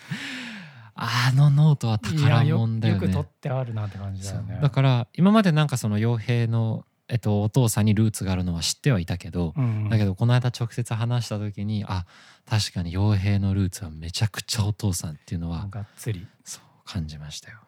[0.96, 3.02] あのノートは宝よ物だよね。
[3.02, 4.58] よく取ってあるなって感じだよね。
[4.62, 12.06] だから今までなんかその陽平の、えっと、お父さんにルーツがあるのは知ってはいたけど、うんだけどこの間直接話した時にあ
[12.48, 17.58] 確かに陽平のルーツはめちゃくちゃお父さんっていうのはがっつり、そう感じましたよ。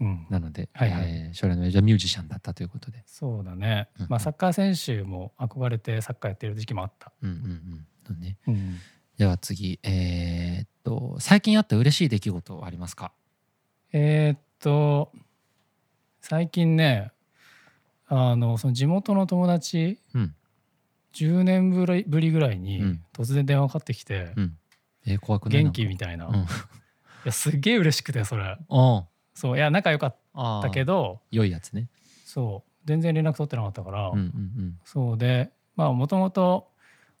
[0.00, 1.02] うん、なので、はいはい。
[1.06, 3.02] えー将来の親父はミュージシャンだったということで。
[3.06, 8.20] そうだね、うんまあサッカー選手も憧れてサッカーやってる時期もあった、うんうんうん。
[8.20, 8.36] ね。
[8.46, 8.78] うん、
[9.18, 13.12] では次、えーっと最近あった嬉しい出来事はありますか？
[13.92, 15.12] えーっと
[16.20, 17.10] 最近ね
[18.06, 20.34] あのその地元の友達、うん
[21.14, 24.56] 10年ぶりぶりぐらいにうん突然電話かかってきてうん。
[25.06, 26.52] えー怖く元気みたいな、いなんか
[27.24, 28.56] やすっげえ嬉しくてそれ
[29.34, 30.60] そういや仲良かっあ。
[30.62, 30.92] たけど。
[30.94, 31.88] ど良いやつね。
[32.24, 36.68] そう全然連絡取ってなかったから、うんうんそうでまあもともと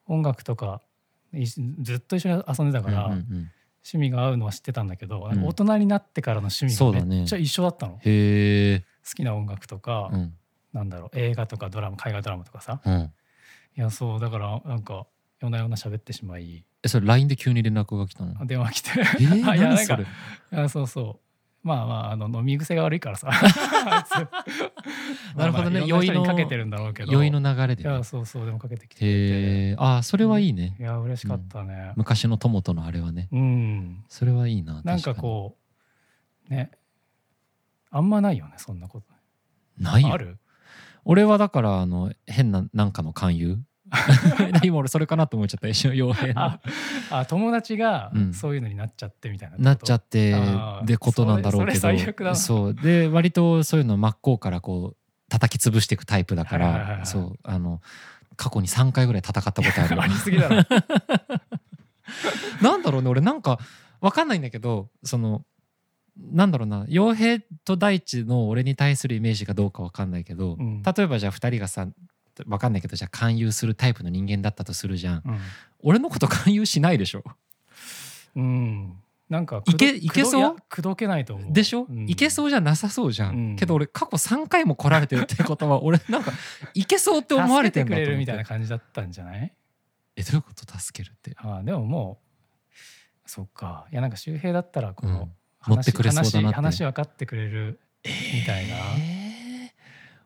[0.06, 0.87] 音楽とかい
[1.82, 2.84] ずっと一緒に遊んでたうん。
[2.84, 3.50] から、うんうんうん
[3.90, 8.80] 趣味が合うのは知ってたんだけど、うん大人になってからの趣味がめっちゃ一緒だったの、へえ。
[8.80, 10.34] 好きな音楽とか、うん
[10.74, 13.12] なんだろう映画とかドラマ海外ドラマとかさうん。
[13.76, 15.06] いやそうだからなんか
[15.40, 18.34] 夜な夜な喋ってしまいえそれ LINE で急に連絡が来たの？
[18.38, 18.90] あ電話来て
[19.22, 20.64] いや何それなんか。
[20.64, 21.27] あそうそう
[21.62, 23.30] まあまああの飲み癖が悪いからさ
[25.36, 29.76] なるほどね酔いのにかけてるんだろうけど酔いの流れでね、いやそうそうでもかけてきてて。
[29.78, 30.76] ああそれはいいね。
[30.78, 33.28] いや嬉しかったね昔の友とのあれはね。
[33.32, 34.82] うん、それはいいな。
[34.82, 35.56] なんかこ
[36.48, 36.70] うね
[37.90, 39.06] あんまないよねそんなこと
[39.80, 39.82] う。
[39.82, 40.18] ないよあ。
[40.18, 40.38] る？
[41.04, 43.58] 俺はだからあの変ななんかの勧誘
[44.62, 45.68] 今俺それかなと思っちゃった。
[45.68, 46.42] 一瞬傭兵の。
[46.42, 46.60] あ
[47.10, 48.34] あ友達がうん。
[48.34, 50.34] そういうのになっちゃってみたいななっちゃって
[50.84, 52.34] でことなんだろうけど。
[52.34, 52.74] そう。
[52.74, 54.96] で割とそういうの真っ向からこう
[55.28, 57.38] 叩き潰していくタイプだからそう。
[57.42, 57.80] あの
[58.36, 59.96] 過去に3回ぐらい戦ったことある。
[60.02, 60.62] ありすぎだろ。
[62.62, 63.58] なんだろうね俺なんか
[64.00, 65.44] わかんないんだけどその
[66.16, 70.82] なんだろうな傭兵と大地の俺に対するイメージがどうかわかんないけど、うん。
[70.82, 71.86] 例えばじゃあ2人がさ
[72.46, 75.22] わかんないけどじゃあ勧誘するタイプの人間だったとするじゃん。
[75.24, 75.38] うん。
[75.80, 77.24] 俺のこと勧誘しないでしょ？
[78.36, 78.96] うん。
[79.28, 80.56] なんかいけいけそう？
[80.68, 81.52] くどけないと思う。
[81.52, 82.08] でしょ、うん。
[82.08, 83.56] いけそうじゃなさそうじゃん、うん。
[83.56, 86.32] けど俺過去3回も来られてるってことは俺なんか
[86.74, 89.52] いけそうって思われてんだと思みたいな感じだったんじゃない
[90.16, 90.78] えどういうこと？
[90.78, 92.20] 助けるって、ああでもも
[93.26, 93.86] うそっか。
[93.92, 95.12] いやなんか周平だったらこうん。
[95.12, 95.28] の、
[95.66, 96.56] 乗ってくれそうだなって。
[96.56, 98.10] 話話分かってくれるみ
[98.46, 99.17] たいな、えー、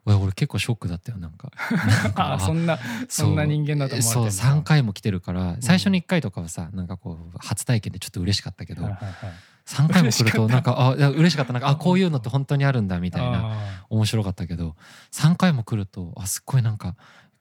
[0.05, 1.51] 俺俺結構ショックだったよなんか。
[2.15, 9.33] ああ そんなそんな人間だと思われてそうる3回も来てるから最初に1回とかはさなんかこう初体験でちょっと嬉しかったけど、はいはいはい。
[9.65, 11.53] 3回も来るとなんかあいや嬉しかった。
[11.53, 14.75] なんかあうんこういうのって本当にあるんだみたいなあ面白かったけど
[15.11, 16.95] 3回も来るとあすっごいなんか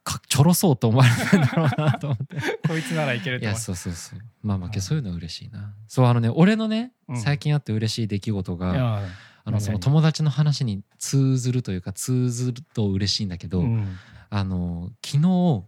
[0.05, 2.37] かちょろそうと思われてるんだろうなと思って。
[2.37, 4.20] あ こいつならいけるいやと思うそうそうそう。
[4.42, 4.81] まあまあはい。
[4.81, 5.75] そういうのは嬉しいな。
[5.88, 7.20] そうあのね俺のねうん。
[7.20, 9.03] 最近あって嬉しい出来事が、
[9.44, 13.96] あのその友達の話に通ずるというか通ずると嬉しいんだけど、うん。
[14.31, 15.64] あの昨日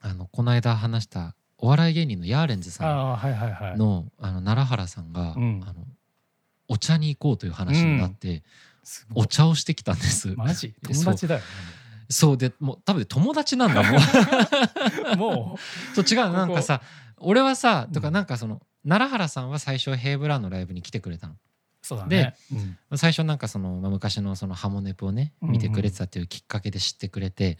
[0.00, 3.74] あのこの間話したお笑い芸人のヤーレンズさああはいはいはい。
[3.74, 5.64] んの,、あの奈良原さんが、うん。
[5.66, 5.84] あの
[6.68, 8.42] お茶に行こうという話になって、
[8.82, 9.24] すごい。
[9.24, 10.34] お茶をしてきたんです。
[10.36, 10.74] マジ？
[10.82, 11.40] 友達だよ
[12.08, 12.36] そう。
[12.36, 13.92] でもう多分友達なんだもん。
[13.92, 13.98] ね
[15.16, 15.58] も
[15.94, 16.26] そう違う。
[16.26, 16.82] こなんかさ
[17.18, 18.14] 俺はさとかうん。
[18.14, 21.34] なんかその、奈良原さんは最初ヘイブランのライブに来てくれたの。
[21.86, 22.34] うそうだね。
[22.90, 22.98] うん。
[22.98, 25.52] 最初なんかその、まあ昔のそのハモネプをねうんうん。
[25.52, 27.58] 見てくれてたっていうきっかけで知ってくれて、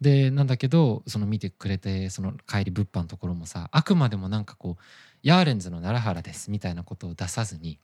[0.00, 4.82] でなんだけどその見てくれてその帰り物販のところもさあくまでもなんかこう
[5.22, 7.80] 「ヤーレンズの奈良原です」みたいなことを出さずに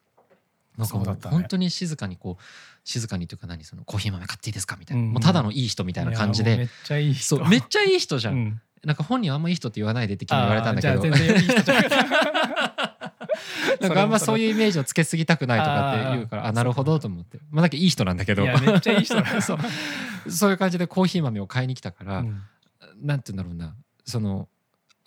[0.76, 2.42] なんかもう本当に静かにこう
[2.84, 5.12] 静かにというか何そのコーヒー豆買っていいですかみたいな、うんうん。
[5.14, 6.56] もうただのいい人みたいな感じで。
[6.56, 7.36] めっちゃいい人。
[7.36, 8.60] そうめっちゃいい人じゃん、うん。
[8.84, 11.02] なんか本人はあんまいい人って言わないでって昨日言われたんだけど
[13.80, 17.38] なんかあんまそういうイメージをつけすぎたくないとかって言うからあなるほどと思って。
[17.50, 18.42] まあなんかいい人なんだけど。
[18.42, 19.58] いやめっちゃいい人だそう。
[20.30, 22.42] そういう感じでコーヒー豆を買いに来たから、うん。
[23.02, 23.76] なんて言うんだろうな。
[24.04, 24.48] その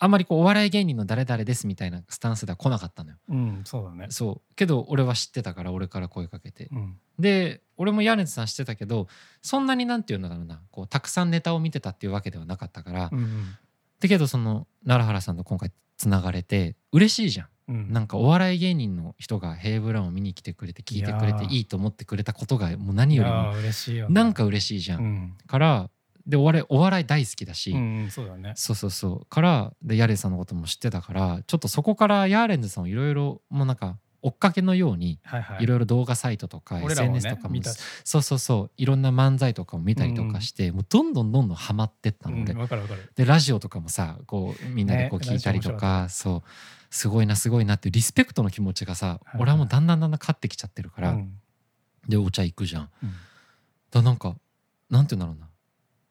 [0.00, 3.16] あんまりこうお笑い芸人の誰々ですみたいなスタンスでは来なかったのよ。
[3.28, 4.06] うんそうだね。
[4.10, 4.54] そう。
[4.54, 6.68] けど俺は知ってたから俺から声かけて。
[6.70, 6.96] うん。
[7.18, 9.08] で俺もヤーネツさん知ってたけど
[9.42, 10.60] そんなになんて言うんだろうな。
[10.70, 13.56] こうたくさんネタを見てたっていうわけではなかったから、うん
[14.00, 17.92] だけどその奈良原さんと今回つながれて嬉しいじゃんうん。
[17.92, 24.14] なんかお笑い芸人の人がヘイブラウンを見に来てくれて聞いてくれていいいと思ってくれたことがもう何よりもいやー嬉しいよね。
[24.14, 25.00] なんか嬉しいじゃん。
[25.00, 25.34] うん。
[25.46, 25.90] から
[26.26, 28.52] でお笑いお笑い大好きだし、うんうんそうだね。
[28.56, 29.26] そうそうそう。
[29.26, 37.72] からでヤレンさんのことも知ってたからちょっとそこからヤーレンズさんをいろいろもうなんか追っかけのようにはいろいろ動画サイトとか SNS ねとかも見た。
[37.72, 42.68] しそうそうそういろんな漫才とかを見たりとかして、もうどんどんどんどんハマってったの俺、うん
[43.14, 46.42] でラジオとかもさこうみんなでこうね聞いたりとか、そう
[46.90, 51.32] すごいなすごいなっていうリスペクトの気持ちがさ、はい俺はもうだんだんだんだん勝ってきちゃってるから、うん。
[52.08, 52.90] でお茶行くじゃん。
[53.02, 53.12] うん。
[53.92, 54.36] らなんか
[54.90, 55.48] なんて言うんだろうな。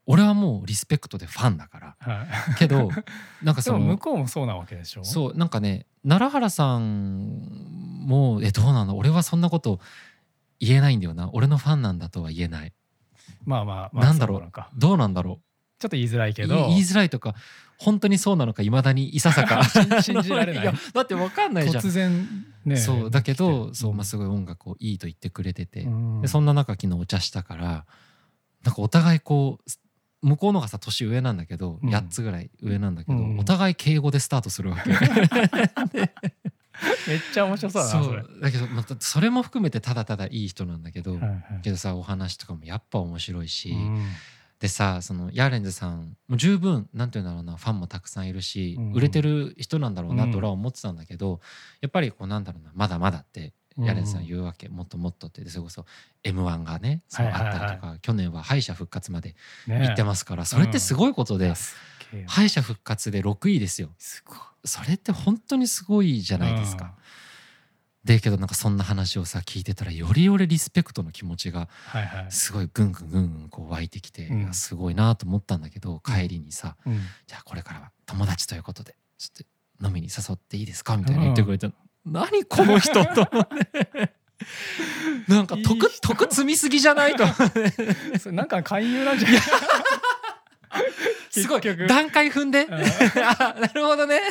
[0.06, 1.96] 俺はもうリスペクトでファンだから。
[2.00, 2.56] はい。
[2.58, 2.90] けど
[3.44, 5.04] なんかその向こうもそうなわけでしょ？
[5.04, 8.98] そうなんかね奈良原さんもえどうなの？
[8.98, 9.80] 俺はそんなこと
[10.60, 11.30] 言えないんだよな。
[11.34, 12.74] 俺のファンなんだとは言えない。
[13.44, 14.52] まあまあまあなんだろう。
[14.78, 15.42] どうなんだろ
[15.80, 16.66] ちょっと言いづらいうけ言ど。
[16.66, 17.36] い言いづらいとか
[17.78, 19.64] 本当にそうなのかいまだにいささか。
[20.02, 20.66] 信じられない。
[20.66, 21.84] やだって分かんないじゃん。
[21.84, 22.28] 突然
[22.66, 22.78] ね。
[22.78, 26.22] そうだけどそう、まあ、んすごい音楽をいいと言ってくれてて、うん。
[26.22, 27.86] でそんな中昨日お茶したから
[28.64, 31.90] なんかお互いこう向こうのがさ年上なんだけど、うん。
[31.90, 33.40] 8つぐらい上なんだけど、うん。
[33.40, 34.90] お互い敬語でスタートするわけ
[37.08, 38.24] めっちゃ面白そうだなそれ。
[38.42, 41.44] だけどまたそれも含めてただただいい人なんだけど、はいはい。
[41.62, 44.08] けどさお話とかもやっぱ面白いし、うん
[44.60, 50.32] でさそのヤーレンズさんもう十分なんていうんだろうなファンもたくさんいるし、うん売れてる人なんだろうなうん。
[50.32, 51.40] と俺は思ってたんだけど、
[51.82, 55.86] やっぱりこうなんだろうなまだまだってヤーレンズさん言うわけ、もっともっとってでそれこそ
[56.24, 57.58] m 1がねそうあはいはいはい。
[57.58, 59.36] ったりとか、去年は敗者復活まで
[59.68, 59.86] ね。
[59.86, 61.54] 行ってますから、それってすごいことで、
[62.26, 63.90] 敗者復活で6位ですよ。
[64.66, 66.96] それって本当にすごいじゃないですか。
[68.08, 71.68] でけどなんかそんな話をさ聞いてたらよりよりリスペクトの気持ちが
[72.30, 72.70] すごい。
[72.74, 77.00] ぐんぐんぐんぐんこう湧いてきて、すごいなと思ったんだけど帰りにさ、うん。
[77.28, 79.46] じゃあこれからは友達ということでちょっ
[79.80, 80.98] と飲みに誘っていいですか？
[80.98, 81.70] みたいな言ってくれて、
[82.06, 84.12] 何この人と思って。
[85.28, 86.00] なんかいい得人。
[86.16, 87.26] 得積みすぎじゃないと
[88.20, 89.42] それなんか勧誘なんじゃない？
[91.32, 91.62] すごい。
[91.88, 92.64] 段階踏んで。
[92.66, 92.74] うん。
[92.76, 94.22] あなるほどね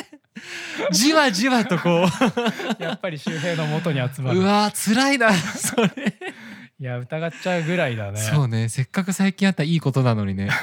[0.91, 2.07] じわじわとこ
[2.79, 5.33] やっぱり周平の元に集まううるわー辛いな。
[5.33, 5.89] それ。
[6.79, 8.19] いや疑っちゃうぐらいだね。
[8.19, 8.69] そうね。
[8.69, 10.49] せっかく最近あったいいことなのにね。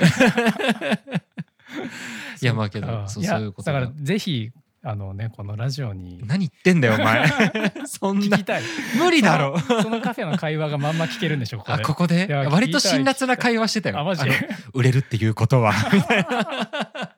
[2.40, 4.50] いやまあけどそうそういうことがだからぜひ
[4.86, 6.20] あのねこのラジオに。
[6.26, 7.26] 何言ってんだよお前。
[7.86, 8.26] そんな。
[8.26, 8.62] 聞きたい。
[8.98, 9.58] 無理だろ。
[9.58, 11.82] そのそのカフェの会話がまんま聞けるんでしょここで。
[11.82, 12.28] あここで？
[12.50, 13.98] 割と辛辣な会話してたよ。
[13.98, 14.32] あマジの
[14.74, 15.72] 売れるっていうことは。
[15.92, 17.10] みたいな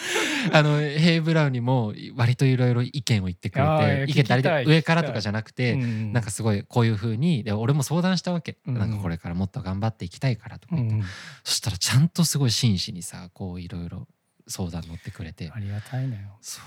[0.52, 4.64] あのヘイブラウンにも割といろいろ意見を言ってくれて意見ってあれ聞きたい。
[4.64, 11.04] で上からとかじゃなくて、うんなんかすごいこういうふうにで俺も相談したわけ、うんなんかこれからもっと頑張っていきたいからとか言って、うん
[11.44, 14.08] そしたらちゃんとすごい真摯にさこういろいろ
[14.48, 15.50] 相談乗ってくれて。
[15.54, 16.38] ありがたいのよ。
[16.40, 16.64] そう。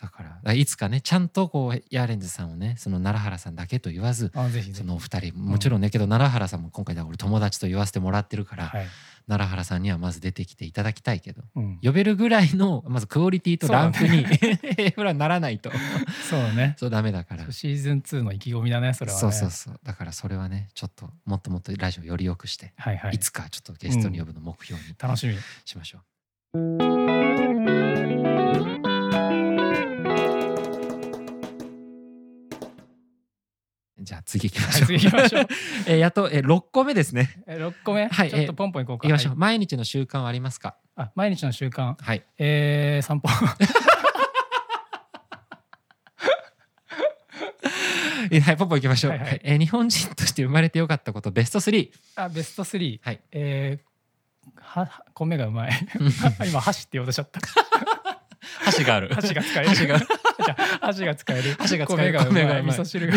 [0.00, 4.72] だからいつかねちゃんとこうヤーレンズさんをねその奈良原さんだけと言わずあぜひ。
[4.72, 8.86] そのお二人もちろんねけど奈良原さんも今回だから俺友達と言わせてもらってるから、はい
[9.26, 11.78] 奈良原さんにはまず出てきていただきたいけどうん。
[11.82, 14.24] 呼べるぐらいのまずクオリティとランクに
[14.96, 15.70] ほらならないと。
[16.28, 16.74] そうね。
[16.78, 17.50] そうダメだから。
[17.50, 19.20] シーズン2の意気込みだねそれはね。
[19.20, 19.80] そうそうそう。
[19.82, 23.14] だからそれはねちょっともっともっとラジオより良くして、はいはい。
[23.14, 25.36] い、つかちょっとゲストに呼ぶの目標に楽しみ。
[25.64, 26.00] しましょう。
[34.00, 34.88] じゃあ次行きましょう。
[34.88, 35.46] はい次行きましょう。
[35.86, 37.42] えーやっと、えー、6個目ですね。
[37.46, 38.08] え6個目？
[38.08, 39.02] はいちょっとポンポンいこうか。
[39.06, 39.32] 行きましょう。
[39.32, 39.38] はい。
[39.38, 40.76] 毎日の習慣はありますか？
[40.96, 41.94] あ毎日の習慣。
[42.00, 42.22] はい。
[42.38, 43.28] えー散歩。
[48.32, 49.10] えーはい、ポンポン行きましょう。
[49.12, 49.28] はいはい。
[49.30, 49.40] はい。
[49.44, 51.90] えー日本人として生まれてよかったことベスト3。
[52.16, 53.20] あベスト3はい。
[53.32, 53.90] えー
[54.62, 55.72] はは米がうまい。
[56.48, 57.40] 今箸って言おうとしちゃった。
[58.64, 59.08] 箸がある。
[59.14, 59.68] 箸が使える。
[59.68, 61.54] 箸がじゃあ箸が使える。
[61.58, 62.18] 箸が使える。
[62.18, 62.72] 米がうまい。
[62.72, 63.14] 味噌汁が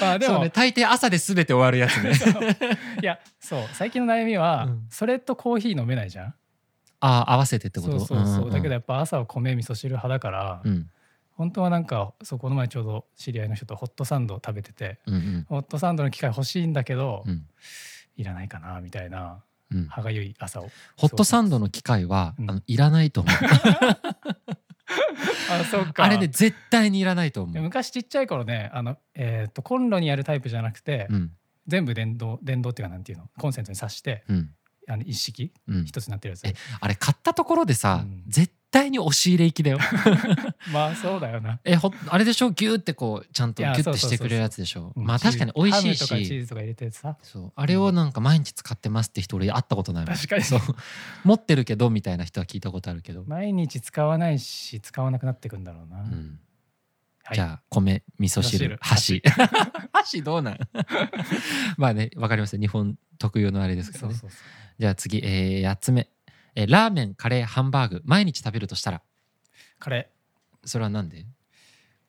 [0.00, 2.12] まあでも、ね大抵朝で全て終わるやつね。
[3.02, 3.68] いやそう。
[3.72, 4.86] 最近の悩みは、うん。
[4.90, 6.34] それとコーヒー飲めないじゃん。
[7.02, 7.98] ああ合わせてってこと？
[8.00, 10.90] そうそうそう、んんだけどやっぱ朝は米味噌汁派だから、うん。
[11.32, 15.46] 本当はなんかそうこの前ちょうど知り合いの人とホットサンドを食べててうんうん。
[15.48, 17.46] ホットサンドの機械欲しいんだけど、うん。
[18.16, 19.42] いらないかなみたいな
[19.72, 19.86] うん。
[19.86, 20.68] 歯がゆい朝を。
[20.96, 22.50] ホットサンドの機械は、うん。
[22.50, 23.34] あのいらないと思う
[25.50, 26.04] あそうか。
[26.04, 31.32] あれね絶対にいらないと思う、昔ちっちゃい頃ねあの、えー、とコンロにやるタイプじゃなくて、うん。
[31.66, 34.50] 全部電動電動っていうかなんていうのコンセントに挿してうん。
[34.88, 36.44] あの一式うん、一つになってるやつ。
[36.44, 38.24] えあれ買ったところでさ、うん。
[38.26, 39.78] 絶対に押し入れ行きだよ。
[40.72, 41.60] まあそうだよな。
[41.64, 42.50] えほあれでしょ？
[42.50, 44.92] ギューってこうちゃんとギュッてしてくれるやつでしょ？
[44.96, 45.04] うん。
[45.04, 47.16] まあ確かに美味しいハムとかチしーズとか入れてさ。
[47.22, 47.52] そう。
[47.56, 50.14] あれをなんか毎日使ってますって人俺会ったことないもん。
[50.14, 50.44] 確かに。
[50.44, 50.60] そう。
[51.24, 56.38] 持ってるけどみたいな人は聞いたことあるけど、毎日使わないし使わなくなってくんだろうな、うん。
[57.24, 57.34] はい。
[57.34, 59.22] じゃあ米味噌汁箸。
[59.92, 60.22] 箸。
[60.24, 60.58] どうなん？
[61.76, 62.60] まあねわかりますよ。
[62.60, 64.18] 日本特有のあれですからね。
[64.78, 66.08] じゃあ次、えー、8つ目、
[66.54, 69.02] えーラーメンカレーハンバーグ毎日食べるとしたら？
[69.78, 70.10] カレ
[70.64, 71.18] それはなんで？
[71.18, 71.24] ー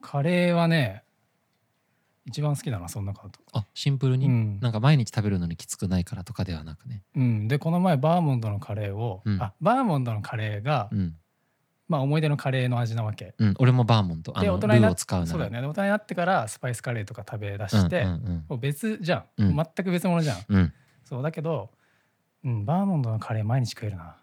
[0.02, 1.04] カレーはね
[2.26, 3.40] 一番好きだなそんなこと。
[3.52, 4.60] あシンプルに、うん。
[4.60, 7.48] なんか毎日食べるのにきつくないからとかではなくねうん。
[7.48, 9.42] でこの前バーモンドのカレーを、うん。
[9.42, 11.16] あバーモンドのカレーが、うん、
[11.88, 13.34] まあ思い出のカレーの味なわけ。
[13.40, 15.62] うん、俺もバーモントあのルで大人になっそうだよね。
[15.62, 19.56] で大人になってからスパイスカレーとか食べ出して、うんうんもう別じゃん、うん。
[19.56, 20.74] 全く別物じゃん。
[21.04, 21.72] そうだけど、
[22.46, 24.16] うん、バーモンドのカレー毎日食えるな、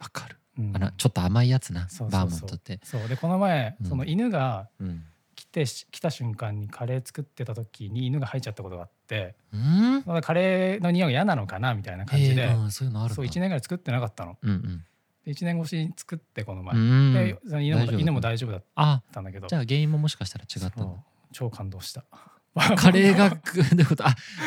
[0.00, 0.36] わかる。
[0.58, 0.72] うん。
[0.76, 3.08] あのちょっと甘いやつなバーモントって、そう。
[3.08, 3.86] でこの前、うん。
[3.86, 5.04] その犬がうん。
[5.36, 10.02] 来て来た瞬間にカレー作ってた時に犬が入っちゃったことがあってうん？
[10.04, 14.36] まだカレーの匂いが嫌なのかなみたいな感じで、えーうんそういうのあるそうか1年ぐらい作ってなかったの。
[14.42, 14.84] うんうん。
[15.24, 17.14] で1年越しに作ってこの前、うん。
[17.14, 19.46] で犬も大丈夫犬も大丈夫だっあたんだけど。
[19.46, 20.86] じゃあ原因ももしかしたら違った
[21.32, 22.04] 超感動した
[22.76, 23.30] カレーがあ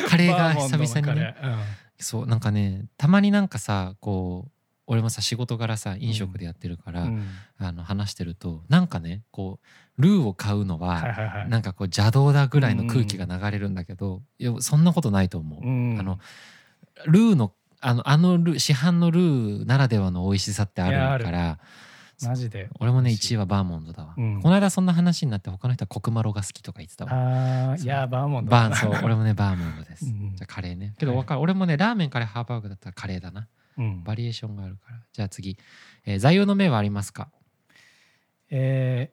[0.10, 1.36] カレーが久々にね。
[1.42, 1.58] うん。
[1.98, 4.52] そうなんかねたまになんかさこう
[4.86, 7.24] 俺もさ仕事柄さ飲食でやってるから、うん。
[7.58, 9.60] あの話してるとなんかねこ
[9.98, 11.50] うルーを買うのは、はいはいはい。
[11.50, 15.62] なんかこう邪道だぐらいの空気が流れるんだけど、いやそんなことないと思う。
[15.62, 15.98] うん。
[16.00, 16.20] あの
[17.06, 21.60] ルーのあのあのルー市販のルーならではの美味しさってあるるから
[22.22, 22.70] マジで。
[22.80, 23.34] 俺もね美味しい。
[23.36, 24.42] 1位はバーモンドだわ、うん。
[24.42, 27.12] この間そんな話になって他の人はコクマロが好きとか言ってたわ。
[27.14, 28.52] あーいやバーモンド。
[28.52, 30.36] バーンそう俺もねバーモンドです、うん。
[30.36, 30.94] じゃあカレーね。
[30.98, 33.48] けどわかる、俺もねラーメンカレーハーバーグだったらカレーだな
[33.78, 34.04] うん。
[34.04, 35.02] バリエーションがあるから。
[35.12, 35.58] じゃあ次、
[36.06, 37.30] えー座右の銘はありますか？
[38.50, 39.12] え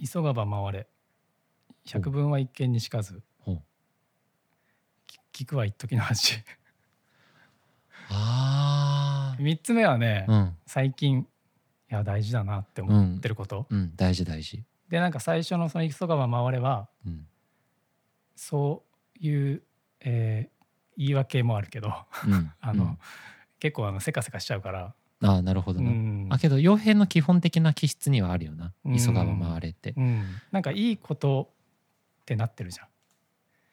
[0.00, 0.88] ー急がば回れ。
[1.84, 3.22] 百聞は一見にしかず。
[5.32, 6.34] 聞くは一時の恥
[8.10, 10.56] あ三つ目はね、あうん。
[10.66, 13.92] 最近いや大事だなって思ってること、うん。
[13.96, 14.64] 大事大事。
[14.88, 17.26] でなんか最初のその急がば回れはうん。
[18.36, 18.84] そ
[19.20, 19.62] ういう、
[20.00, 20.60] えー
[20.96, 21.88] 言い訳もあるけど。
[22.26, 22.52] うん。
[22.60, 22.98] あの、うん
[23.60, 26.26] 結構あのせかせかしちゃうから、ああなるほどな、うん。
[26.30, 28.72] あけど傭兵の基本的な気質にはあるよな。
[28.84, 28.98] うん。
[28.98, 31.50] 急がば回れって、どうん、なんかいいこと
[32.22, 32.86] ってなってるじゃん。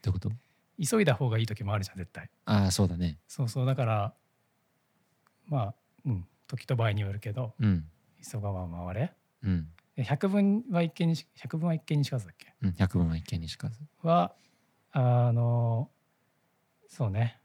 [0.03, 0.31] ういうこと？
[0.77, 2.29] 急いだ方がいい時もあるじゃん絶対。
[2.45, 3.17] ああそうだね。
[3.27, 3.65] そうそう。
[3.65, 4.13] だから
[5.47, 5.75] まあ
[6.05, 6.27] うん。
[6.47, 7.85] 時と場合によるけどうん。
[8.29, 9.13] 急がば回れ。
[9.43, 9.67] うん。
[9.95, 12.53] で百聞は一見にし百聞は一見にしかずだっけ？
[12.61, 13.79] うん百分は一見にしかず。
[14.03, 14.33] は
[14.91, 15.89] あの
[16.89, 17.39] そうね。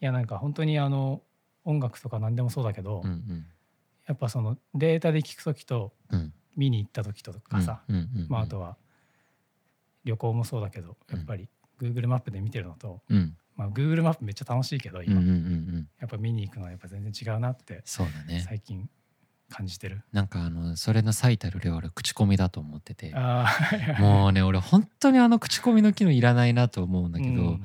[0.00, 1.22] いやなんか本当にあの
[1.66, 3.46] 音楽とか何でもそうだけど、うんうん
[4.06, 5.92] やっぱそのデータで聞く時と
[6.56, 7.82] 見に行った時とかさ、
[8.28, 8.76] まあ、あとは
[10.04, 11.48] 旅行もそうだけどやっぱり
[11.80, 13.36] Google マップで見てるのと、うん。
[13.56, 15.28] まあ、Google マップめっちゃ楽しいけど今、うん。
[15.28, 15.34] うん。
[15.34, 15.88] うん。
[15.98, 18.88] やっぱ見に行くのはやっぱ全然違うなってそうだね最近
[19.48, 20.02] 感じてる。
[20.12, 20.28] なん。
[20.28, 23.14] かあのそれの最たる例は俺口コミだと思ってて
[23.98, 27.12] もうね俺本当にあの口コミの機能いらないなと思うん。
[27.12, 27.64] だけど、うん。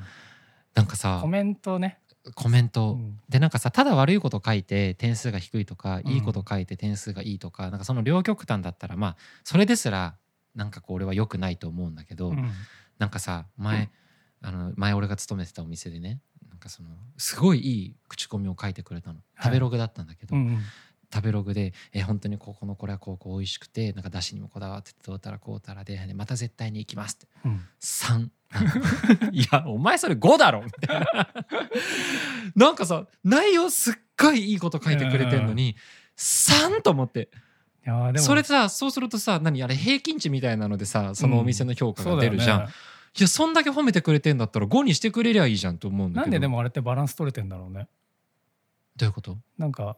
[0.73, 0.87] なん。
[0.87, 1.99] かさコメントね、
[2.35, 3.19] コメント、うん。
[3.29, 6.11] でなんかさただ悪いこと書いて点数が低いとか、うん。
[6.11, 10.15] いいこと書いて点数がいいとかなんかその両極端だったらまあそれですら
[10.55, 12.51] なんかこう俺は良くないと思うんだけど、うん。
[12.99, 13.89] なんかさ前、
[14.41, 16.19] あの前俺が勤めてたお店でね
[16.49, 19.15] なんかそのすごいいい口コミを書いてくれたの。
[19.15, 20.59] はい食べログだったんだけど、うんうん
[21.13, 27.27] 食べログで「え本当にここのこれはこうこう美味しくてなんかだしにもこだわっててどうたらこうたらでまた絶対に行きます」って。
[27.45, 27.61] うん。
[27.81, 28.29] 3
[29.31, 31.29] いやお前それ5だろみたいな。
[32.55, 35.75] なんかさ内容すっごいいいこと書いてくれてんのに
[36.17, 37.29] 3と思って。
[37.85, 38.25] いやーでも。
[38.25, 42.73] それさそうするとさ何あれ平均値みたいなのでさそのお店の評価が出るじゃん、そうだよね。
[43.17, 46.27] いやそんだけ褒めてくれてんだったら5にしてくれりゃいいじゃんと思うんだけど。
[46.27, 47.87] なんででもあれってバランス取れてんだろうね。
[48.97, 49.37] どういうこと？
[49.57, 49.97] なんか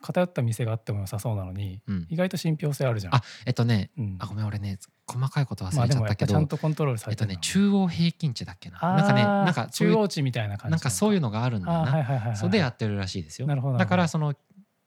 [0.00, 2.06] 偏った店があっても良さそうなのにうん。
[2.08, 3.14] 意外と信憑性あるじゃん。
[3.14, 4.16] あえっとねうん。
[4.18, 8.80] あごめん俺ね細かいこと忘れちゃったけど、ちゃんとコントロールさえっとれてるね中央平均値だっけな。
[8.80, 10.90] なんかねなんか中央値みたいな感じなんか。
[10.90, 13.46] そういうののがあるんだな、はいはいはいはいそれでやってるらしいですよ。
[13.46, 14.34] なるほどだからその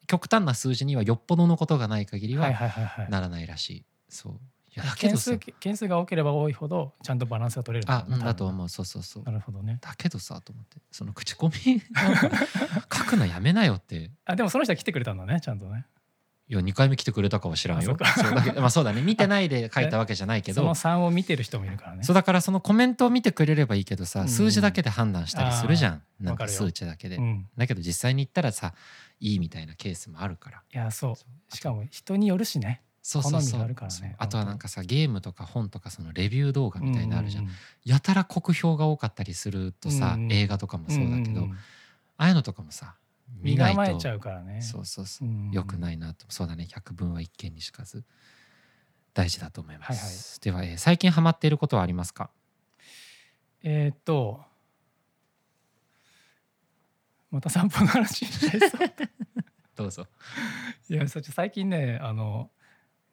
[0.08, 3.10] 極端な数字にはよっぽどのことがない限りはいははいはいはい。
[3.10, 4.39] ならないらしい、そう
[4.98, 5.18] 件さ。
[5.18, 8.70] 数件数が多ければ多いほどちゃんとバランスが取れるんあ、うん、だとう思う。
[8.70, 9.24] そうそうそう。
[9.24, 9.80] なるほどね。
[9.82, 10.78] だけどさと思って。
[10.92, 11.82] その口コミ？
[12.94, 14.12] 書くのやめなよって。
[14.26, 15.86] あでもその人は来てくれたんだねちゃんとね。
[16.52, 17.96] いや2回目来てくれたかは知らんよ。
[18.00, 19.02] あそうだけどまあそうだね。
[19.04, 20.62] 見てないで書いたわけじゃないけど。
[20.62, 22.04] その3を見てる人もいるからね。
[22.04, 24.28] そうだからそのコメントを見てくれればいいけどさ、うん。
[24.28, 26.04] 数字だけで判断したりするじゃん。
[26.20, 27.48] なんか数値だけで、うん。
[27.56, 28.74] だけど実際に言ったらさ
[29.20, 30.64] いいみたいなケースもあるから。
[30.74, 31.56] いやそう。
[31.56, 33.68] しかも人によるしねそうそうそう。
[34.01, 37.51] ねあとはなんかさゲームとか本とかそのレビュー動画みたいなのあるじゃん,、うう
[37.84, 41.53] やたら酷評が多かったりするとさ、うんうん映画とかもそうだけど、んんん。
[41.53, 41.57] あ
[42.18, 42.95] あいうのとかもさ
[43.41, 45.28] 見身ないとちゃうからねそうそうそう。
[45.28, 46.28] うんよくないなと。
[46.30, 46.68] そうだね。
[46.70, 48.03] 百聞は一見にしかず。
[49.14, 52.30] 大事だと思います、では、えー最近ハマっていることはありますか？
[53.64, 54.45] えーっと
[57.32, 58.26] また散歩の話
[59.76, 60.07] どうぞ。
[60.89, 62.49] いやそっち最近ねあの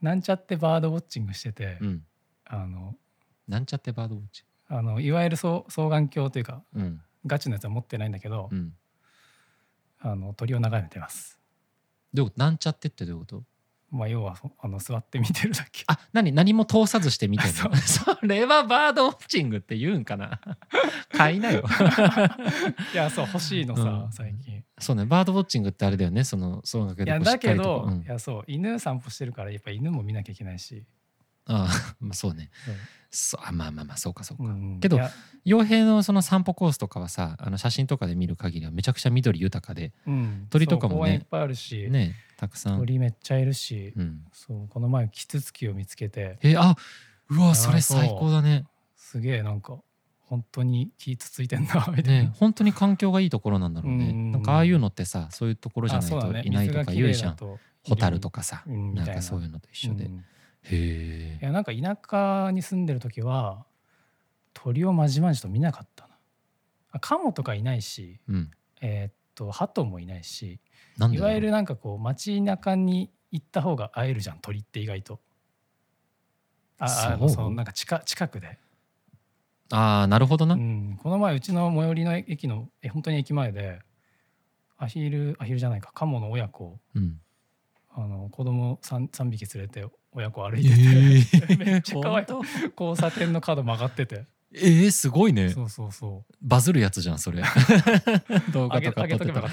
[0.00, 2.02] なんちゃってバードウォッチングしてて、うん。
[2.44, 2.94] あの
[3.48, 7.00] なんちゃってバードウォッチあのいわゆる双双眼鏡というかうん。
[7.26, 8.72] ガチのやつは持ってないんだけど、うん。
[10.00, 11.40] あの鳥を眺めてます。
[12.14, 12.44] どういうこと？
[12.44, 13.42] なんちゃってってどういうこと？
[13.96, 15.84] まあ要はそあの座って見てるだけ。
[15.86, 20.40] あ何何も通さずして見てるその それはバードウォッチングって言うんかな？
[21.12, 21.64] 買いなよ。
[22.94, 24.12] いやそう欲しいのさ、うん。
[24.12, 24.62] 最近。
[24.78, 26.24] そうねバードウォッチングってあれだよね。
[26.24, 28.02] その総額でこうしいやだけど、うん。
[28.02, 30.84] いやそう犬散歩してるからやっぱ犬も見なきゃいけないし。
[31.46, 32.50] ああ まあそうね。
[32.64, 32.74] そう
[33.10, 34.98] そうあまあまあまあそうかそうか、うんけど
[35.46, 40.46] 傭兵のその散歩コースとかはさあの写真とかで見る限りはめちゃくちゃ緑豊かでうん。
[40.50, 41.14] 鳥とかもね。
[41.14, 46.38] いっぱいあるし、ねたくさん、鳥めっちゃいるし、うん、そうこの前キツツキを見つけて。
[46.42, 46.76] えあ
[47.30, 48.66] うわあそれ最高だね。
[48.96, 49.78] すげえなんか
[50.20, 52.22] 本当に気つついてんなみたいな。
[52.24, 54.32] ね本当に環境がいいところなんだろうね、うん。
[54.32, 57.36] なんかああいうのってさそういうところじゃないといないとか言うじゃん、
[57.84, 59.04] ホタルとかさ、な。
[59.04, 60.24] なんかそういうのと一緒で、うん
[60.74, 63.64] いやなんか田舎に住んでる時は
[64.52, 66.16] 鳥をまじまじと見なかったな。
[66.92, 68.50] あカモとかいないしうん。
[68.80, 70.58] えーっと鳩もいないし
[71.12, 75.20] いわゆるなんかこう街中に行った方が会えるじゃん鳥って意外と。
[76.78, 78.58] ああのそのなんか近近くで、
[79.70, 83.80] ああなるほどな、うん、この前うちの最寄りの駅のえ本当に駅前で
[84.76, 87.20] アヒルアヒルじゃないかカモの親子うん。
[87.98, 89.86] あの子供三三匹連れて
[90.16, 92.26] 親子歩いてて、 めっちゃ可愛い。
[92.78, 94.24] 交差点の角曲がってて。
[94.54, 95.50] えー、すごいね。
[95.50, 96.34] そうそうそう。
[96.40, 97.42] バズるやつじゃんそれ。
[98.50, 99.52] 動画とか撮ってたあげとけばよか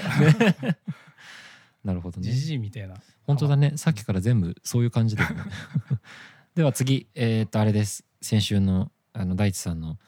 [0.68, 0.76] っ
[1.84, 2.30] なるほどね。
[2.30, 2.94] じじいみたいな。
[3.24, 3.76] 本当だね。
[3.76, 5.42] さっきから全部そういう感じだよね。
[6.54, 7.08] では次。
[7.14, 8.06] えーっとあれです。
[8.22, 9.98] 先週のあの大地さんの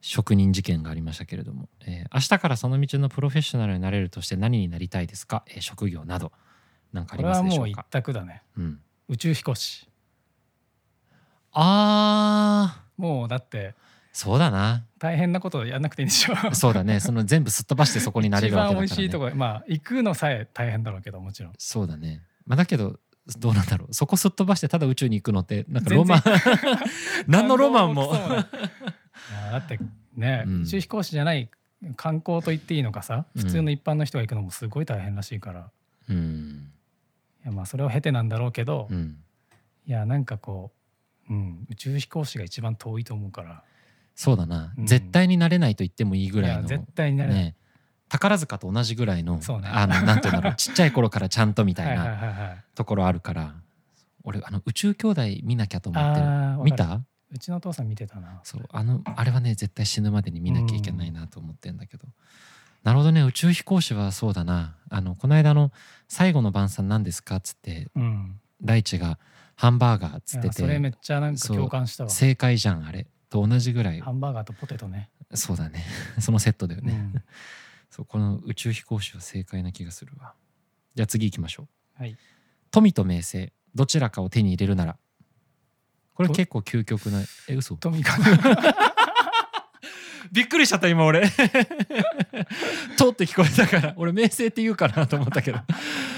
[0.00, 6.32] 職人事件がありましたけれども、えー明日からその道のプロフェッショナルになれるとして何になりたいですか、えー職業など。
[6.92, 8.42] 何かありこれはもう一ますでしょうか択だね。
[8.56, 8.80] うん、
[9.12, 9.86] 宇宙飛行士。
[11.52, 13.74] あーもうだって
[14.12, 14.84] そうだな。
[14.98, 16.54] 大変なことやんなくていいんでしょ。
[16.54, 17.00] そうだね。
[17.00, 21.52] その全部すっ飛ばしてそこになれ一るわけだから、ね、番美味しいとこまあ行くのさえ大変だろうけどもちろん。
[21.58, 22.22] そうだね。
[22.46, 22.98] まあだけど
[23.38, 23.94] どうなんだろう。
[23.94, 26.22] そこすっ飛ばしてただ宇宙に行くのってなんかロマン。
[27.28, 28.12] 何のロマンも。
[28.12, 29.56] だ。
[29.58, 29.78] って
[30.16, 30.62] ね、うん。
[30.62, 31.50] 宇宙飛行士じゃない
[31.96, 35.70] 観光と言っていいのかさうん普通の一般の人が行くのもすごい大変らしいから、
[36.08, 36.51] うん
[37.44, 39.16] いやまあそれを経てなんだろうけど、いうん。
[39.86, 40.72] やなんかこ
[41.28, 43.64] う、うん、宇宙飛行士が一番遠いと思うから。
[44.14, 44.86] そうだな、うん。
[44.86, 46.68] 絶対になれないと言ってもいいぐらいの。
[46.68, 47.56] 絶対になれない、ね。
[48.08, 49.42] 宝塚と同じぐらいのね。
[49.64, 50.54] あのなんていうんだろう。
[50.56, 53.54] ちっちゃい頃からちゃんとみたいなところあるから。
[54.24, 56.26] 俺あの宇宙兄弟見なきゃと思ってる。
[56.62, 57.00] 見た？
[57.32, 58.40] うちのお父さん見てたな。
[58.44, 62.06] そうあのあれはね絶対死ぬまでに見なきゃいけないなと思ってんだけど、
[62.82, 63.22] なるほどね。
[63.22, 64.76] 宇宙飛行士はそうだな。
[64.90, 65.72] あのこの間の
[66.08, 68.40] 「最後の晩餐何ですか?」っつってうん。
[68.62, 69.18] 大地が
[69.56, 72.10] ハンバーガーっつっていやそれめてっちゃなんか共感したわ。
[72.10, 73.06] 正解じゃんあれ。
[73.28, 74.00] と同じぐらい。
[74.00, 75.10] ハンバーガーとポテトね。
[75.34, 75.84] そうだね。
[76.20, 77.22] そのセットだよね、うん。
[77.90, 80.34] そうこの宇宙飛行士は正解な気がするわ。
[80.94, 81.68] じゃあ次行きましょ
[81.98, 82.02] う。
[82.02, 82.16] はい。
[82.70, 84.98] 富と名声どちらかを手に入れるなら。
[86.14, 87.76] これと結構究極なえ嘘？
[87.76, 88.26] トミカな？
[90.32, 91.22] びっくりしちゃった今俺
[92.96, 93.94] 「と」って聞こえたから。
[93.96, 95.58] 俺名声って言うかなと思ったけど。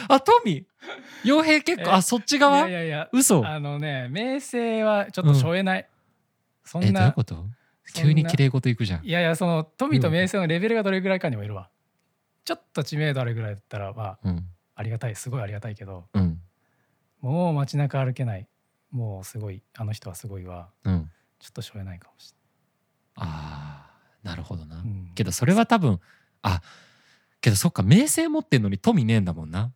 [0.09, 0.67] あ富
[1.25, 1.91] 傭兵結構？
[1.91, 1.93] え？
[1.95, 3.09] あそっちい側やいやいや。
[3.12, 3.45] 嘘。
[3.47, 5.89] あのね名声はちょっとしょえない、
[6.65, 7.45] そんなえどういうこと？
[7.93, 9.05] 急に綺麗事いくじゃん。
[9.05, 11.69] いやいやその富と名声のレベルがどれぐらいかにもよるわ、
[12.45, 14.47] ちょっと知名度あるぐらいだったらまあうん。
[14.77, 15.17] ありがたい。
[15.17, 16.07] すごいありがたいけど。
[16.15, 16.41] うん。
[17.21, 18.47] もう街中歩けない。
[18.91, 19.62] もうすごい。
[19.77, 21.11] あの人はすごいはうん。
[21.41, 22.33] ちょっとしょえないかもし
[23.17, 23.74] あー
[24.25, 25.12] なるほどな、うん。
[25.14, 26.01] けどそれは多分
[26.43, 26.61] あ
[27.41, 29.64] けどそっか名声持ってんのに富ねえんだもんな。
[29.66, 29.70] っ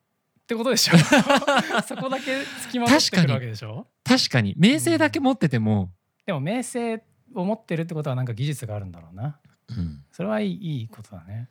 [0.49, 0.97] てことでしょ。
[1.87, 3.87] そこだけ付きまとってくるわけでしょ。
[4.03, 5.93] 確かに名声だけ持ってても、
[6.25, 7.03] でも名声
[7.35, 9.39] を持ってるってことはなんか技術があるんだろうな。
[9.69, 11.51] うん、それはいいいいことだね。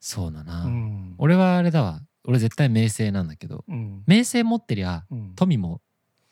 [0.00, 1.14] そうだな、うん。
[1.18, 2.00] 俺はあれだわ。
[2.24, 3.64] 俺絶対名声なんだけど。
[3.68, 5.82] うん、名声持ってりゃうん、富も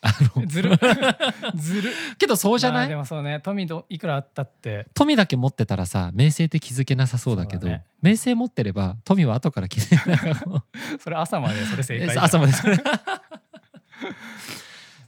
[0.02, 0.46] あの。
[0.46, 0.70] ずる。
[1.54, 1.92] ずる。
[2.18, 3.40] けどそうじゃない、まあでもそうね。
[3.40, 4.86] 富どいくらあったって。
[4.94, 7.84] 富だけ持ってたらさ名声って気づけなさそうだけどね。
[8.00, 10.34] 名声持ってれば富は後から気づけない
[11.00, 12.52] それ朝までそれ正解朝まで。
[12.52, 12.78] それ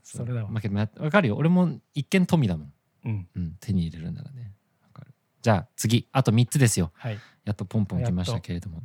[0.03, 1.37] それだわまあけどまわかるよ。
[1.37, 2.73] 俺も一見富だもん、
[3.05, 3.29] うん。
[3.35, 4.53] うん、手に入れるならね。
[4.83, 5.15] わかる。
[5.41, 6.07] じゃあ次。
[6.13, 6.93] あと3つですよ。
[6.95, 7.19] はい。
[7.45, 8.83] やっとポンポン来ましたけれども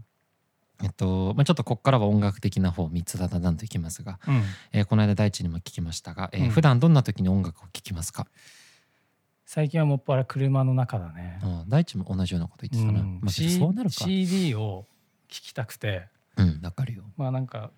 [0.83, 4.43] えっとまあ、ちょっとここからは音楽的な方3つだだだんといきますが、うん。
[4.73, 6.49] えーこの間大地にも聞きましたが、えーうん。
[6.49, 8.27] 普段どんな時に音楽を聴きますか、
[9.45, 11.39] 最近はもっぱら車の中だね。
[11.43, 13.19] うん、大地も同じようなこと言ってたな、うん。
[13.21, 14.05] まあ、そうなるか。
[14.05, 14.85] CD を
[15.29, 16.07] 聴きたくて。
[16.35, 17.03] うんわかるよ。
[17.17, 17.71] まあなんか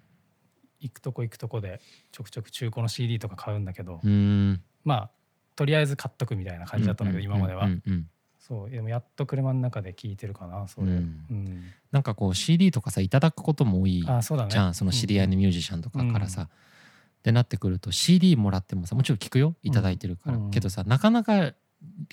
[0.82, 1.82] 行くとこ行くとこで
[2.12, 4.62] ちょくちょく中古の CD とか買うんだけど、うーん。
[4.84, 5.12] まあ
[5.56, 8.08] とりあえず買っとくみたいな感じだったんだけど、今までは、うんうんうん
[8.50, 11.45] そうでもやっと車の中で聴いてるかなそれ、ううん。
[11.45, 14.50] んなんかこう CD とかさいただくことも多いあそうだね。
[14.50, 14.74] じゃん。
[14.74, 19.56] その知り合いのミュージシャンとかからさ、ってなってくると CD もらってもさもちろん聞くよ。
[19.62, 20.52] いただいてるから、うん。
[20.52, 21.54] けどさなかなか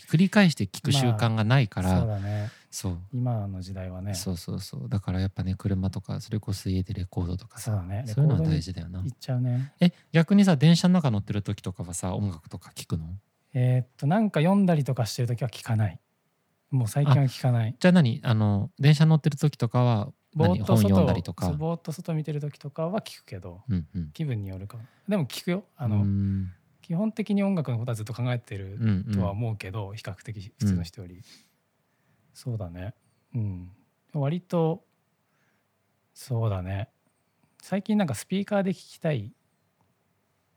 [0.08, 2.50] 繰り返して聞く習慣がないから、そうだね。
[2.70, 2.98] そう。
[3.14, 4.12] 今の時代はね。
[4.12, 4.88] そうそうそう。
[4.90, 8.04] だからやっぱね車とかそれこそ家でレコードとかさそうだね。
[8.06, 9.00] そういうのは大事だよな。
[9.00, 9.72] 行っちゃうね。
[9.80, 13.06] え逆にさ電車の中乗ってる時とかはさ音楽とか聞くの？
[13.54, 15.98] えーっとなんか読んだりとかしてる時は聞かない
[16.70, 17.76] もう最近は聞かない。
[17.78, 18.20] じゃあ何？
[18.24, 21.52] あの電車乗ってる時とかはぼーっと外とか？
[21.52, 23.62] ぼーっと外見てる時とかは聞くけど。
[23.68, 24.10] うんうん。
[24.12, 24.82] 気分によるかも。
[25.08, 25.64] でも聞くよ。
[25.76, 26.52] あの、うん。
[26.82, 29.14] 基本的に音楽のことはずっと考えてるうんうん。
[29.14, 31.22] とは思うけど、比較的普通の人より、
[32.34, 32.94] そうだね。
[33.34, 33.70] うん。
[34.12, 34.84] 割と
[36.14, 36.88] そうだね。
[37.62, 39.32] 最近なんかスピーカーで聞きたい。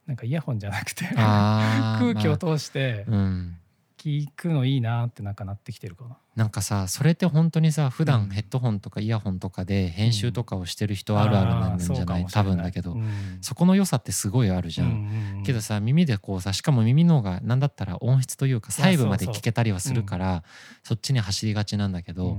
[0.05, 1.05] なんかイヤホンじゃなくて。
[1.15, 3.05] 空気をまあ通して。
[3.07, 3.58] うん
[3.99, 6.17] 聞くのいいなってなんかなってきてるかな。
[6.35, 8.07] なんかさそれって本当にさ普うん。
[8.07, 12.95] 段ヘッドホンとかイヤホンとかで編集とかをしてる人あるあるなんじゃない、多分だけど、
[13.41, 15.43] そこの良さってすごいあるじゃん。
[15.45, 20.43] けどさ耳でこうさしかも耳の方が何だったら音質というか細部まで聞けたりはするから
[20.83, 22.37] そっちに走りがちなんだけど、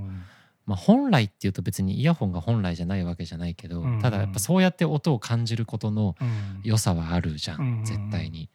[0.66, 4.00] まあ、本来っていうと別にイヤホンが本来じゃないわけじゃないけど、うんうん。
[4.00, 6.60] ただやっぱそうやって音を感じることのうん。
[6.62, 8.48] 良さはあるじゃん、うんうん絶対に。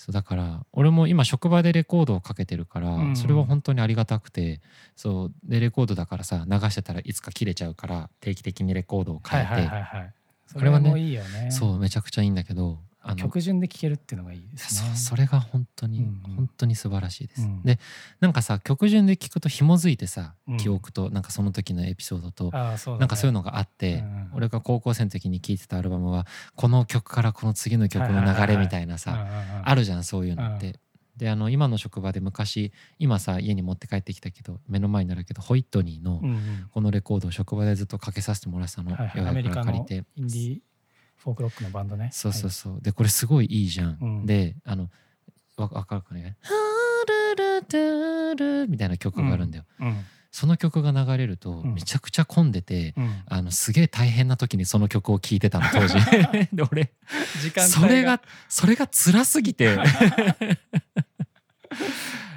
[0.00, 4.60] うんそうだから俺も今職場でレコードをかけてるから、うんそれは本当にありがたくて
[4.96, 10.14] そうでレコードだからさ流してたらいつか切れちゃうから定期的にレコードを変えて、はいはいはいはい。
[10.46, 11.50] そこれはねれもいいよね。
[11.50, 14.96] そうめちゃくちゃいいんだけどあの曲順で聴けるっていうのがいいですね。
[14.96, 16.36] それが本当に、うんうん。
[16.36, 17.42] 本当に素晴らしいです。
[17.42, 17.62] うん。
[17.62, 17.78] で
[18.20, 20.56] なんかさ曲順で聞くと紐づいてさ、うん。
[20.58, 29.26] 記憶となんかその時のエピソードと、ああそうなんかそういうのがあって、うん俺が高校生の時に聴いてたアルバムはこの曲からこの次の曲の流れみたいなさ、
[29.64, 30.78] あるるじゃんそういうのって。
[31.16, 36.22] であの今の職場で昔今さ家に持って帰ってきたけど目の前になるけどホイットニーの
[36.72, 40.58] このレコードを職場でずっとかけさせてもらってたの、うやくアメリカの借りてインディー
[41.22, 42.10] フォークロックのバンドね。
[42.12, 44.26] そうそうそう、でこれすごいいいじゃん、うん。
[44.26, 44.88] であの
[45.56, 46.50] わわかるかね「ハ
[47.34, 50.04] ルルトゥル」みたいな曲があるんだよ、はいうん。
[50.32, 51.74] その曲が流れるとうん。
[51.74, 53.22] めちゃくちゃ混んでて、うん。
[53.26, 55.94] あのすげえ大変な時にその曲を聴いてたの当時。
[56.52, 56.90] で俺
[57.42, 59.76] 時間帯それがそれが辛すぎて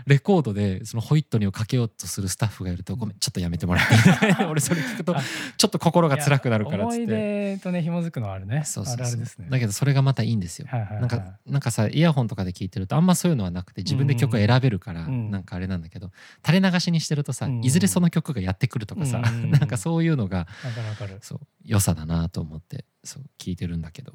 [0.05, 4.27] レコードでそのホイットニーをかけようとするスタッフがいると「ごめんちょっとやめてもらって。
[4.27, 5.21] いい?」俺それ聞くとあ
[5.57, 8.63] ちょっと心が辛くなるからっつ思いって出とね紐づくのはあるね。
[8.65, 9.05] そうそうそう。
[9.05, 9.47] あるあるですね。
[9.49, 10.67] だけどそれがまたいいんですよ。
[10.69, 11.01] はいはいはい。
[11.01, 15.31] なんかなんかさイヤホンとかで聞いてるとあんまそういうのはなくて自分で曲を選べるからうん。
[15.31, 16.11] なんかあれなんだけど
[16.45, 17.63] 垂れ流しにしてるとさうん。
[17.63, 19.51] いずれその曲がやってくるとかさうん。
[19.51, 20.47] なんかそういうのが
[21.21, 24.13] そう良さだなと思ってそう聞いてるんだけど。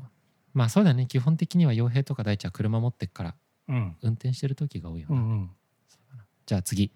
[0.55, 1.07] まあそうだね。
[1.07, 3.35] 基本的には傭兵とか大地は車持ってっから
[3.69, 3.97] うん。
[4.03, 5.51] 運転してる時が多いよな、うんうん
[6.49, 6.93] じゃあ次。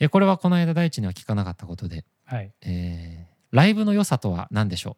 [0.00, 2.52] えこれはこの間大地には聞かなかったことで、はい。
[2.62, 4.96] えーライブの良さとは何でしょ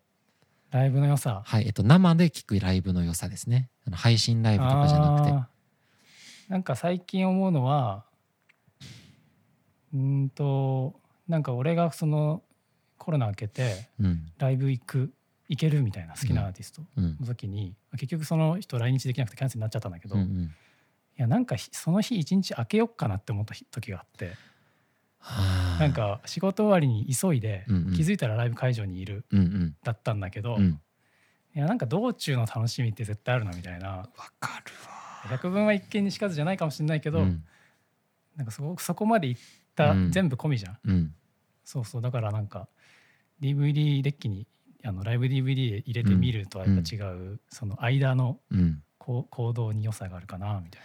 [0.72, 0.74] う？
[0.76, 1.42] ライブの良さ？
[1.44, 3.68] はいえっと生で聞くライブの良さですね。
[3.86, 5.32] あの配信ライブとかじゃなくて。
[6.48, 8.04] なんか最近思うのは
[9.92, 12.42] うーんとなんか俺がその
[12.98, 14.26] コロナ明けてうん。
[14.38, 15.12] ライブ行く
[15.48, 17.16] 行けるみたいな好きなアーティストうん。
[17.20, 20.50] の時に、結局その人来日できなくてキャンセルになっちゃったんだけど、いうんうん
[21.16, 24.32] やなんかひその日一日空けよっかなって思った日時があって。
[25.18, 25.80] はあ。
[25.80, 27.92] なんか仕事終わりに急いで、うんうん。
[27.92, 29.76] 気づいたらライブ会場にいるうんうん。
[29.84, 30.80] だったんだけど、うん。
[31.54, 33.88] いやなんか道中の楽しみって絶対あるなみたいな。
[33.88, 34.08] わ
[34.40, 34.72] かる
[35.28, 37.44] 百聞は一見にしかずじゃないかもしれないけど、わうん。
[38.36, 39.36] なんかそこそこまでいっ
[39.76, 40.10] た、うん。
[40.10, 40.78] 全部込みじゃん。
[40.84, 41.14] うん。
[41.64, 42.68] そうそうだからなんか
[43.40, 44.46] DVD デッキに
[44.84, 48.40] あのライブ DVD で入れてみるとはやっぱ違う、その間の
[48.98, 50.82] 行動に良さがあるかなみたい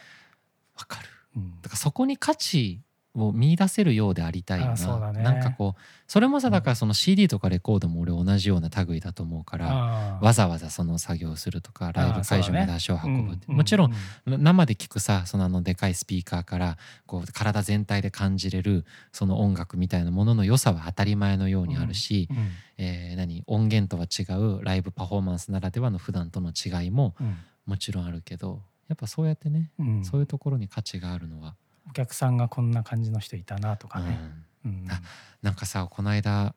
[0.78, 1.08] わかる。
[1.36, 1.62] な、うん。
[1.62, 2.82] だからそこに価値
[3.16, 5.24] を見出せるようでありたいよなね。
[5.24, 6.54] なんかこうそれもさうん。
[6.54, 10.26] だからその CD とかレコードも俺同じような類だと思うから、あー。
[10.26, 13.94] わざわざその作業をするとかライブ会場まで足を運ぶって、もちろん、
[14.28, 22.38] う生で聞くさそのあのでかいスピーカーからこう体全体で感じれるその音楽みたいなものの良さは当たり前のようにあるし、うん。
[22.78, 27.38] えー何音源とは違うライブパフォーマンスならではの普段との違いもうん。
[27.66, 30.06] もちろんあるけどやっぱそうやってね、うん。
[30.06, 31.56] そういうところに価値があるのは、
[31.90, 34.06] お客さんがこんな感じの人いたなとかうん。
[34.08, 34.20] ね、
[34.66, 34.88] うん。
[34.90, 35.02] あ
[35.42, 36.56] なんかさこの間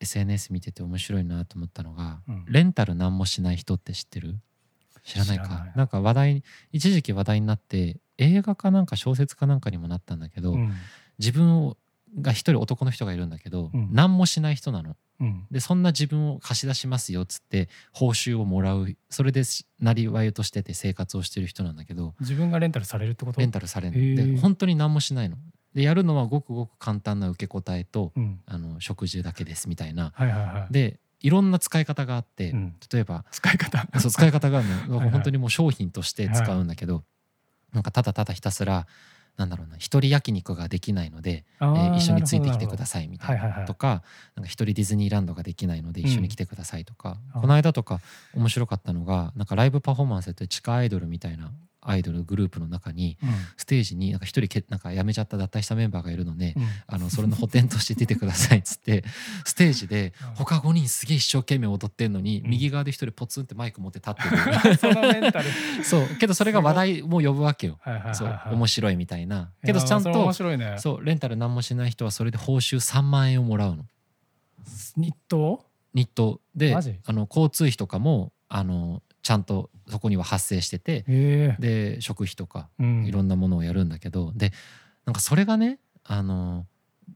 [0.00, 2.44] SNS 見てて面白いなと思ったのが、うん。
[2.48, 4.38] レンタル何もしない人って知ってる？
[5.04, 5.66] 知らないか。
[5.74, 10.72] なんか話題一時期話題になって映画かなんか小説かなんかにもなったんだけど、うん。
[11.18, 11.76] 自分を
[12.20, 13.88] が一人男の人がいるんだけど、うん。
[13.92, 14.96] 何もしない人なの。
[15.20, 15.46] うん。
[15.50, 19.42] でそんな自分を貸し出しますよっつって報酬をもらうそれで
[19.80, 23.40] なりわいとしてて生活をしてる人なんだけど自分がレンタルされるってこと？
[23.40, 25.36] レンタルされるで本当に何もしないの。
[25.74, 28.40] でやるのはごくごく簡単な受け答えとうん。
[28.46, 30.12] あの食事だけですみたいな。
[30.14, 30.72] はいはいはい。
[30.72, 32.76] でいろんな使い方があって、うん。
[32.92, 33.86] 例えば使い方？
[34.00, 35.10] そう使い方があるのはいはい。
[35.10, 37.04] 本当にもう商品として使うんだけど、
[37.72, 38.86] なんかただただひたすら
[39.38, 43.66] なんだろうな一人焼肉ができないので、えあーー一緒についてきてくださいみたいはいはいはない。
[43.66, 44.02] とか
[44.34, 47.40] なんか一人ディズニーランドができないので一緒に来てくださいとか、うん。
[47.42, 48.00] この間とか
[48.34, 51.52] 面白かったのがなんかライブパフォーマンスって地下アイドルみたいな
[51.90, 53.16] アイドルグループの中に
[53.56, 56.54] ステージになんか一人けなんか辞めちゃった脱退したメンバーがいるので、
[56.86, 59.04] あのそれの補填として出てくださいっつって
[59.44, 60.34] ステージでうん。
[60.34, 62.50] 他5人すげえ一生懸命踊ってんのに、うん。
[62.50, 64.76] 右側で一人ポツンってマイク持って立ってる。
[64.76, 65.46] そのメンタル。
[65.82, 66.06] そう。
[66.18, 67.78] けどそれが話題も呼ぶわけよ、
[68.12, 69.50] そうはい面白いみたいな。
[69.64, 73.86] けどちゃんとそうレンタル何もしない人はそれで報酬3万円をもらうの。
[74.96, 75.64] 日当？
[75.94, 76.40] 日当。
[76.54, 81.04] であの交通費とかもあのちゃんとそこには発生してて
[81.58, 83.04] で食費とかうん。
[83.04, 84.52] いろんなものをやるんだけど、で
[85.04, 86.64] なんかそれがねあの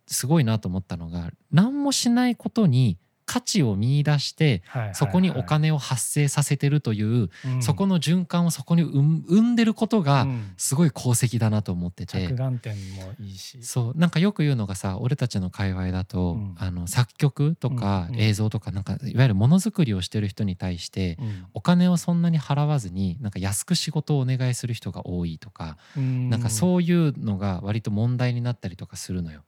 [0.06, 2.98] すごいなと思ったのが何もしないことに
[3.32, 4.62] 価値を見出して
[4.92, 7.62] そこにお金を発生させてるという、うん。
[7.62, 10.52] そこの循環をそこに生んでることがうん。
[10.58, 13.62] すごい功績だなと思ってて、着眼点もいいし。
[13.62, 13.98] そう。
[13.98, 16.54] なんかよく言うのがさ俺たちの界隈だと、うん。
[16.58, 21.46] あの作曲とか映像とかなんかいわゆるものづくりをしてる人に対して、うん。
[21.54, 29.42] お金をそんなに払わずになんか安く仕事をお願いする人が多いとか、なんかうそういうのが割と問題になったりとかするのよ。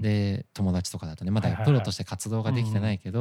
[0.00, 3.17] で友達とかだとねまだプロとして活動ができてないけど、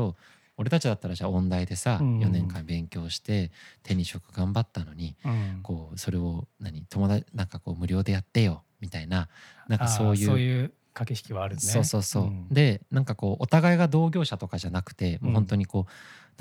[0.58, 2.16] 俺たちだったらじゃあ音大でさ、うん。
[2.16, 3.52] うん4年間勉強して
[3.84, 5.60] 手に職頑張ったのにうん。
[5.64, 9.30] こうそれを何友達なんかこう無料でやってよみたいな
[9.68, 11.62] なんかそういう駆け引きはあるね。
[11.62, 12.48] そうそうそう、ん。
[12.50, 15.92] でなんかこうお互いが同業者とかじゃなくてもう本当にこう、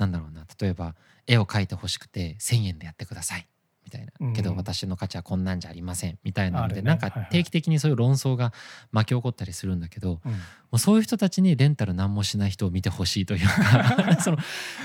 [0.01, 0.95] なんだろうな例えば
[1.27, 3.47] 絵を描いてほしくて1,000円でやってください
[3.87, 4.33] みたいな、うん。
[4.33, 6.19] けど私の価値はこんなんじゃありません。
[6.23, 6.81] みたいなので、ね。
[6.81, 8.51] なんか定期的にそういう論争が
[8.91, 10.31] 巻き起こったりするんだけど、うん。
[10.31, 10.37] も
[10.73, 14.37] うそういう人たちにレンタル何もしない人を見てほしいというか その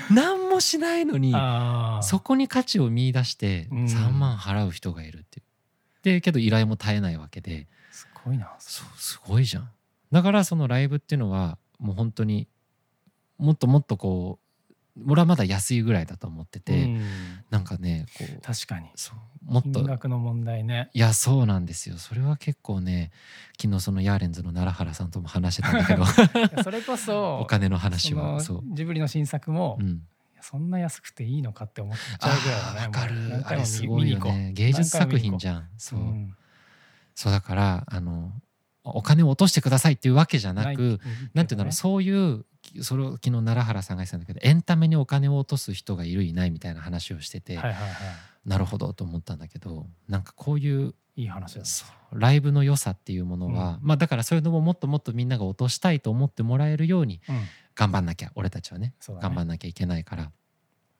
[0.09, 1.35] 何もしないのに
[2.01, 3.85] そこに価値を見出してうん。
[3.85, 5.45] 3万払う人がいるっていう。
[6.03, 7.67] でけど依頼も絶えないわけで。
[7.91, 8.53] すごいな。
[8.59, 9.69] そうすごいじゃん。
[10.11, 12.47] だからそのライブっていうのはもう本当に
[13.37, 14.42] もっともっとこう
[15.07, 17.01] 俺はまだ安いぐらいだと思ってて、うん。
[17.49, 18.89] なんかねこう確かに。
[18.95, 20.89] そうもっと金額の問題ね。
[20.93, 21.97] いやそうなんですよ。
[21.97, 23.11] それは結構ね
[23.59, 26.05] 昨日そのヤーレンズの奈良原さんとも話してたんだけど
[26.63, 28.65] それこそお金の話はそそう。
[28.65, 30.03] のジブリの新作も、うん、
[30.41, 33.47] そんな安くていいのかって思っちゃうぐらいだねわかる。
[33.47, 34.51] あれすごいよね。
[34.53, 35.69] 芸術作品じゃゃん。
[35.77, 36.35] そう、ん
[37.15, 38.31] そうだからあの
[38.83, 40.99] お金を落としてくださいっていうわけじゃなく
[41.33, 42.45] なんていうんだろう、そういう
[42.81, 47.59] それを昨日奈良原さんが言ってたんだけどエンタメにお金を落とす人がいるいないみたいな話をしてて、
[48.45, 51.65] なるほどと思ったんだけどなんかこういういい話だ
[52.11, 57.35] ライブの良さっていうものは、まあだからそういうのももっともっとみんなが落としたいと思ってもらえるようにうん。
[57.75, 60.31] 頑張んなきゃ俺たちはね頑張んなきゃいけないから。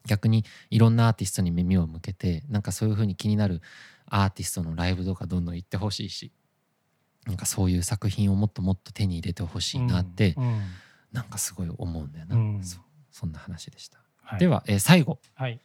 [0.06, 3.62] 逆にいろんなアーティストに耳を向けてなんかそういう風に気になる
[4.06, 6.34] アーティストのライブとかどんどん行ってほしいし
[7.28, 10.62] なんかそういう作品をもっともっと手に入れてほしいなって、うんうん。
[11.12, 12.64] なんかすごい思うんだよな、うん。
[12.64, 12.82] そう。
[13.12, 14.40] そんな話でした、はい。
[14.40, 15.20] では、えー最後。
[15.36, 15.60] はい。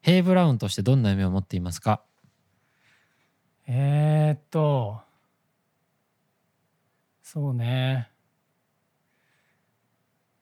[0.00, 2.02] ヘイブラウンとしてどんな夢を持っていますか？
[3.66, 5.00] えー、っと。
[7.22, 8.10] そうね。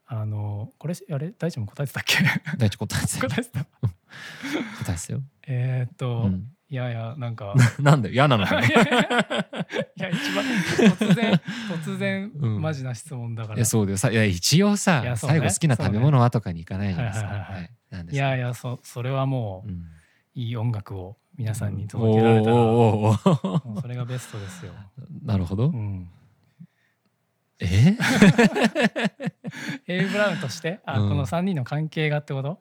[0.07, 2.19] あのこれあれ大地も答えてたっけ？
[2.59, 3.27] 大地答えてた。
[3.27, 3.65] 答えてた。
[3.65, 3.69] こ
[4.85, 5.23] とですよ。
[5.47, 8.75] えーっと、うん、いやいやなんか なんだよ嫌なのかいね。
[8.75, 8.83] や
[9.97, 10.45] いや一番
[10.99, 11.41] 突然
[11.85, 17.29] 突然、うんマジな質問だからいやそうだよさいや一応さ最後好きな食べ物はとかに行かないじゃないですか。
[17.29, 17.61] は
[18.11, 19.85] いやいやそそれはもう、うん
[20.37, 24.73] いい音楽を皆さんにお届けられたら、それがベストですよ。
[25.23, 25.71] なるほどう。
[25.71, 26.11] ん、
[27.61, 27.97] え
[29.87, 32.61] エイブラウンとしてあ、うんこの3人の関係がってこと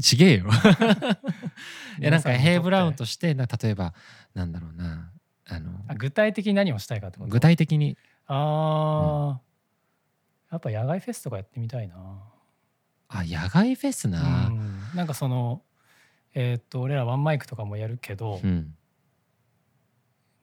[0.00, 0.46] ちげえよ。
[1.98, 3.94] いやなんかヘイ・ブラウンととしてな例えば
[4.34, 5.10] なんだろうな
[5.48, 7.30] あのあ具体的に何をしたいかってこと？
[7.30, 11.96] 具体的にあー、やっぱ野外フェスとかやってみたいな。
[13.08, 14.46] あ野外フェスな。
[14.48, 15.62] うんなんかその
[16.34, 18.74] えーっと俺らワンマイクとかもやるけど、うん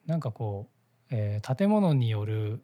[0.05, 0.73] なんかこう、
[1.09, 2.63] えー建物による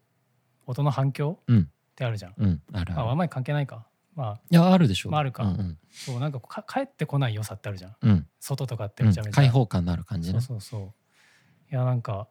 [0.65, 1.65] 音の反響うんっ
[1.95, 2.33] てあるじゃん。
[2.37, 2.93] うんある。
[2.99, 3.87] あワンマイク関係ないか。
[4.15, 5.09] まあいやあるでしょ。
[5.11, 7.95] まああるかうんうんそうなんかか帰ってこない良さってあるじゃん。
[8.01, 9.35] うん外とかってうんめちゃめちゃ。
[9.35, 10.45] 開放感のある感じそうね。
[10.45, 11.71] そうそう。
[11.71, 12.27] いやなんか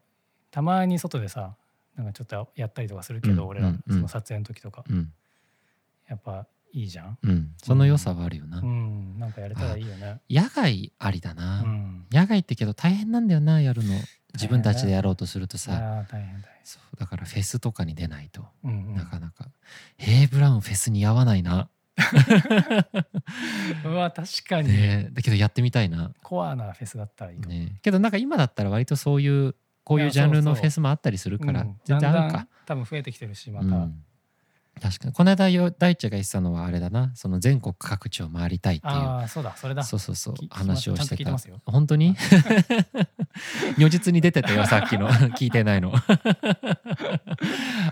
[0.51, 1.57] たまに外でさ
[1.97, 5.13] なんかちょっとやったりとかするけど、うん俺らうんうんその撮影の時とか、うん
[6.09, 7.19] やっぱいいじゃん。
[7.23, 8.59] うんその良さはあるよな。
[8.59, 10.21] うんなんかやれたらいいよね。
[10.31, 11.63] 野外ありだうな。
[11.63, 12.07] ん。
[12.13, 13.95] 野外ってけど大変なんだよなやるの。
[14.35, 15.73] 自分たちでやろうとするとさ。
[15.75, 16.55] ああ大変だよ。
[16.65, 19.49] そうだからフェスとかに出ないとうんうんなかなか。
[19.99, 21.69] ヘイ・ブラウンフェスに合わないな。
[23.85, 26.13] うわ確かに、ねだけどやってみたいな。
[26.23, 27.41] コアなフェスだったらいい。
[27.41, 32.49] ねけどなんか今だったら割とそういうこういうジャンルのフェスもあったりするからうん全然合うか。
[32.67, 33.67] 多分増えてきてるしまた。
[33.67, 34.05] うん
[34.83, 35.13] 確かに。
[35.13, 37.13] この間よ大地が言ってたのはあれだな。
[37.15, 38.93] その全国各地を回りたいっていう。
[38.95, 39.85] ああそうだそれだ。
[39.85, 41.37] そうそうそう話をしてた。
[41.67, 42.17] 本当に？
[43.79, 45.09] 如実に出てたよさっきの。
[45.39, 45.93] 聞いてないの。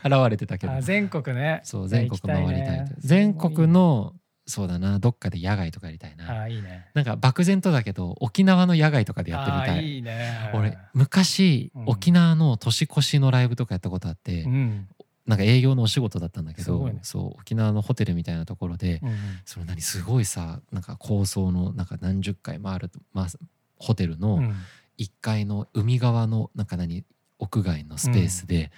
[0.05, 0.72] 現れてたけど。
[0.72, 1.61] あ全国ね。
[1.62, 2.93] そう全国回りたいね。
[2.99, 4.14] 全国の
[4.47, 6.28] そうだなどっかで野外とかやりたいな。
[6.28, 6.88] ああいいね。
[6.95, 10.51] なんか漠然とだけど沖縄の野外とかでやってみたああいいいね。
[10.55, 11.84] 俺昔、うん。
[11.86, 14.88] 沖縄の年越しのライブとかやったことあって、うん。
[15.31, 16.99] なんか営業のお仕事だったんだけど、ね。
[17.03, 23.26] そう沖縄のホテルみたいなところで、うんその何すごいさなんか高層のなんか何十回回る、まあ、
[23.76, 24.55] ホテルうのん。
[24.99, 27.05] 1階の海側のなんか何
[27.39, 28.70] 屋外のスペースで、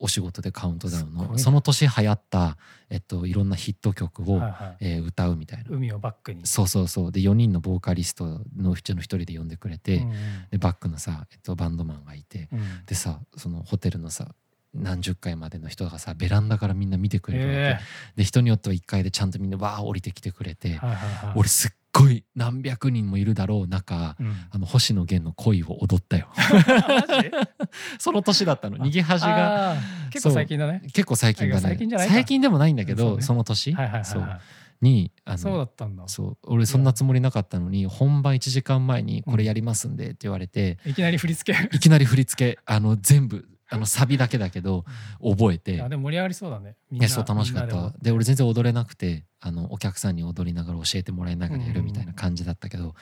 [0.00, 1.38] お仕事でカウントダウンの、ね。
[1.38, 2.56] その年流行った、
[2.88, 4.84] えっと、いろんなヒット曲を、はいはい。
[4.94, 5.64] えー歌うみたいな。
[5.68, 6.46] 海をバックに。
[6.46, 7.12] そうそうそう。
[7.12, 10.12] で4人のボーカリストのうちの1人で呼んでくれて、うん。
[10.50, 12.84] でバックのさ、えっと、バンドマンがいて、うん。
[12.86, 14.34] でさそのホテルのさ
[14.74, 17.78] 何十階までの人がさベランダからみんな見てくれるわけ、え。
[18.16, 21.32] で人によっては1階でちゃんとみんなわー降りてきてくれて、えはいはいはい。
[21.36, 24.34] 俺すっごい何百人もいるだろう中うん。
[24.50, 26.28] あの星野源の恋を踊ったよ。
[27.98, 28.78] その年だったの。
[28.78, 29.76] 逃げ恥が。
[30.10, 30.82] 結構最近だね。
[30.92, 31.60] 結構最近だね。
[31.60, 32.14] 最近じゃないか。
[32.14, 33.38] 最近でもないんだけどそ,、そうね。
[33.38, 34.22] の年、はいはいはいそう。
[34.22, 34.40] はい。
[34.80, 36.04] にあのそうだったんだ。
[36.06, 36.36] そう。
[36.44, 41.76] 俺そんなつもりなかったのに本番1時間前にこれやりますんでって言われて、いきなり振り付け。
[41.76, 44.84] いきなり振り付けあの全部あのサビだけだけど
[45.22, 45.82] 覚えて。
[45.82, 46.76] あでも盛り上がりそうだね。
[46.90, 47.90] みんそう楽しかった。
[47.90, 52.94] でで俺全然踊れなくてあのお客さんに踊りながら教えてもらいながらやるみたいな感じだったけど、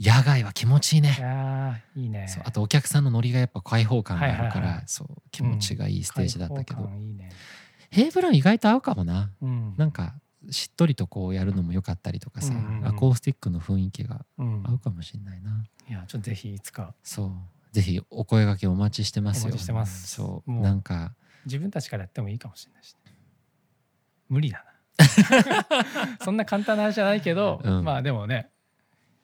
[0.00, 2.26] 野外は気持ちいいいねいいね。
[2.28, 4.82] そうあとお客さんのノリがやっぱ開放感があるから、はいはいはい。
[4.86, 7.30] そう気持ちがいいステージだったけど、開放感いいね。
[7.90, 9.30] ヘイブラウン意外と合うかもな。
[9.40, 9.74] うん。
[9.76, 10.14] なんか
[10.50, 12.86] しっとりとこうやるのも良かったりとかさ、うんうんうん。
[12.86, 14.62] アコースティックの雰囲気がうん。
[14.66, 16.94] 合うかもしれないな、いやちょっとぜひいつか。
[17.02, 17.30] そう
[17.72, 19.44] ぜひお声掛けお待ちしてますよ。
[19.44, 20.08] お待ちしてます。
[20.08, 20.52] そう。
[20.52, 21.14] なんか。
[21.46, 23.14] 自分たちからやってもいいかもしれないし、ね、
[24.28, 24.70] 無理だな。
[26.22, 27.84] そんな簡単な話じゃないけど、うん。
[27.84, 28.50] まあでもね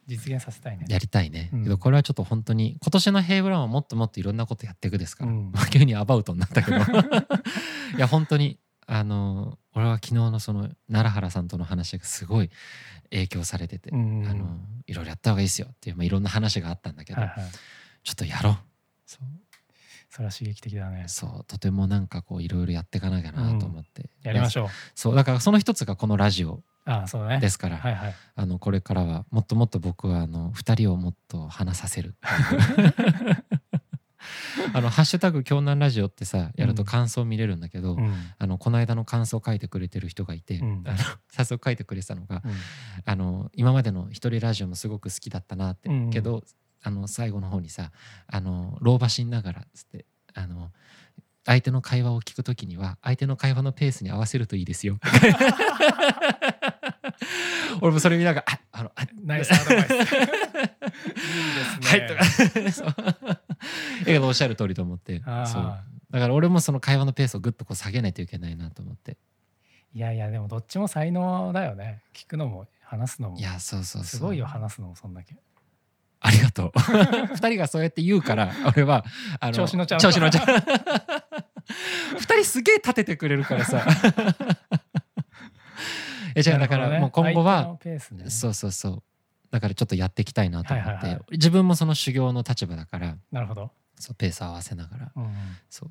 [0.06, 0.86] 実現させたいね。
[0.88, 1.62] やりたいね、うん。
[1.64, 5.50] けどこれはちょっと本当に今年のヘイブラウンはもっともっといろんなことやっていくですから、うん。
[5.52, 6.78] まあ急にアバウトになったけど。
[7.96, 12.50] いや本当にあの俺は昨日のその奈良原さんとの話がすごい
[13.10, 14.26] 影響されてて、うん。
[14.26, 17.44] あのいろいろやった方がいいですよっていう、まあ、いろんな話があったんだけど、はいはい。
[18.06, 18.56] ちょっとやろう。
[19.04, 19.26] そう。
[20.08, 21.06] それは刺激的だね。
[21.08, 21.44] そう。
[21.48, 24.68] とてもなんかこういろいろやっていかなきゃなと思って、ょうやりましょう。
[24.94, 25.16] そう。
[25.16, 27.40] だからその一つがこのラジオああそうだね。
[27.40, 28.14] ですから、はいはい。
[28.36, 32.14] あのこれからはもっともっと僕はあの2人をもっと話させる。
[34.72, 38.14] あの「ハッシュタグ京南ラジオ」ってさやると感想見れるんだけど、うん。
[38.38, 40.82] あのこの間の感想を書いてくれてる人がいて、うん。
[40.86, 40.98] あの
[41.28, 42.52] 早速書いてくれてたのがうん。
[43.04, 46.10] あの今までの一人ラジオもすごく好きだったなって、うん。
[46.10, 46.44] けど
[46.86, 47.90] あの最後の方にさ
[48.28, 50.70] あの老婆心ながらっつってあの
[51.44, 54.98] 相手の会話を聞くときには相手の会話のペースに合わせるといいですよ。
[57.82, 59.90] 俺もそれ見ながらああのあナイスアドバイス。
[59.92, 60.12] いいです
[61.80, 61.88] ね。
[61.88, 62.24] はいとか
[62.70, 62.94] そうだ
[64.04, 69.16] けどおっしゃる通りと思ってあそうあだから俺もその会話のペースをぐっとこう下げないといけないなと思って
[69.92, 72.00] いやいやでもどっちも才能だよね。
[72.14, 75.34] 聞くのも話すのもいやそうそうそうすごいよ話すのもそんだけ
[76.26, 76.72] ありがとう。
[77.36, 79.04] 二人がそうやって言うから俺は
[79.38, 80.00] あの調子乗っちゃう。
[80.00, 80.44] 調子乗っちゃう。
[82.18, 83.86] 二人すげえ立ててくれるからさ。
[86.34, 88.00] えじゃあだからもう今後は、ね。
[88.28, 89.02] そうそうそう。
[89.52, 91.24] だからちょっとやっていきたいなと思って、はいはいはい。
[91.32, 95.34] 自分もその修行の立場だからなるほど、そうペース合わせながらうんうん。
[95.70, 95.90] そう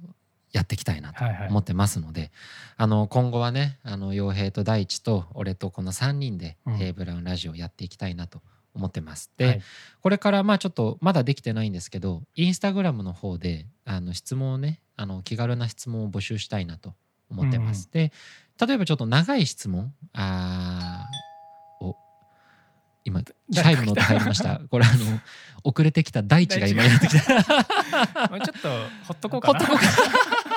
[0.51, 1.47] やっていきたいなとはいはい。
[1.47, 2.31] 思ってますので、
[2.75, 6.75] あの今後はねあの傭兵と大地と俺とこの3人でうん。
[6.75, 8.41] ヘイブラウンラジオやっていきたいなと
[8.75, 9.31] 思ってます。
[9.37, 9.61] で、はい
[10.01, 16.93] これからまあちょっとまだできてないんですけどインスタグラムの方であの質問をねあの気軽な質問を募集したいなと
[17.31, 17.89] 思ってます。
[17.91, 18.11] で
[18.63, 21.95] 例えばちょっと長い質問あーお
[23.03, 24.61] 今チャイムの音入りました。
[24.69, 25.19] これあの
[25.63, 27.33] 遅れてきた大地が今やってきた。
[27.33, 28.69] まあ ちょっと
[29.07, 30.54] ほっとこうかなほっとこうか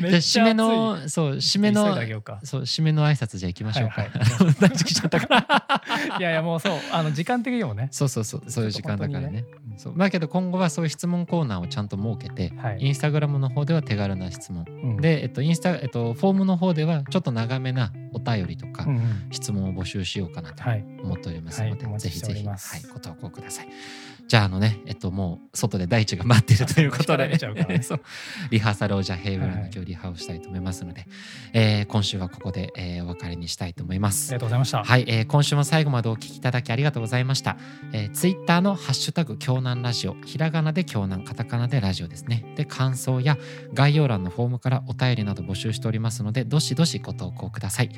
[0.00, 1.84] めじゃあっちゃ締めのそう締めの
[2.44, 4.02] そう締めの挨拶じゃあ行きましょうか。
[4.02, 4.10] はい
[4.60, 6.16] 大地来ちゃったから。
[6.18, 7.88] いやいやもうそうあの時間的にもね。
[7.90, 9.44] そうそうそうそういう時間だからね。
[9.70, 9.78] うん。
[9.78, 9.94] そう。
[9.96, 12.78] だけど今後はそういう質問コーナーをちゃんと設けて、はい。
[12.80, 14.96] インスタグラムの方では手軽な質問、うん。
[14.98, 19.28] で、えっと、インスタ、えっと、フォームの方ではちょっと長めなお便りとか、うんうん。
[19.30, 20.84] 質問を募集しようかなとはい。
[21.02, 22.58] 思っておりますので、はいお待ちしておぜひぜひ、はい、
[22.92, 23.68] ご投稿ください。
[24.30, 27.36] じゃああのね、えっと、もう外で大地が待っているということあでね
[28.52, 31.04] リハーサルをじゃあヘイブルのはい今日リハをしたいと思いますので、
[31.52, 34.40] えー今週はここで、えーお別れにしたいと思いますありが。
[34.42, 37.56] とうございましたはい、えー今週も最後までお聞きいただきありがとうございました。
[37.92, 42.44] えー、ツイッターのハッシュタグ京南ラジオ、ひらがなで京南、カタカナでラジオですね。
[42.54, 43.36] で、感想や
[43.74, 47.90] 概要欄のフォームからお便りなど募集しておりますので、どしどしご投稿ください。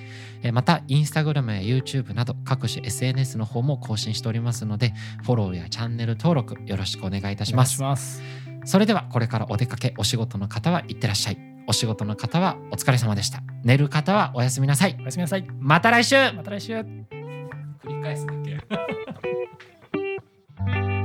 [0.42, 8.22] えーまた、インスタグラムや YouTube など各種 SNS の方も更新しておりますので、フォローやチャンネル登録よろしくお願いいたします。
[8.64, 11.38] それではこれからお出かけお仕事の方はいってらっしゃい。
[11.66, 13.42] お仕事の方はお疲れ様でした。
[13.64, 14.96] 寝る方はおやすみなさい。
[15.00, 15.46] おやすみなさい。
[15.58, 16.14] また来週。
[16.32, 16.74] また来週。
[16.74, 17.06] 繰
[17.88, 18.32] り返すだ
[20.84, 21.01] け。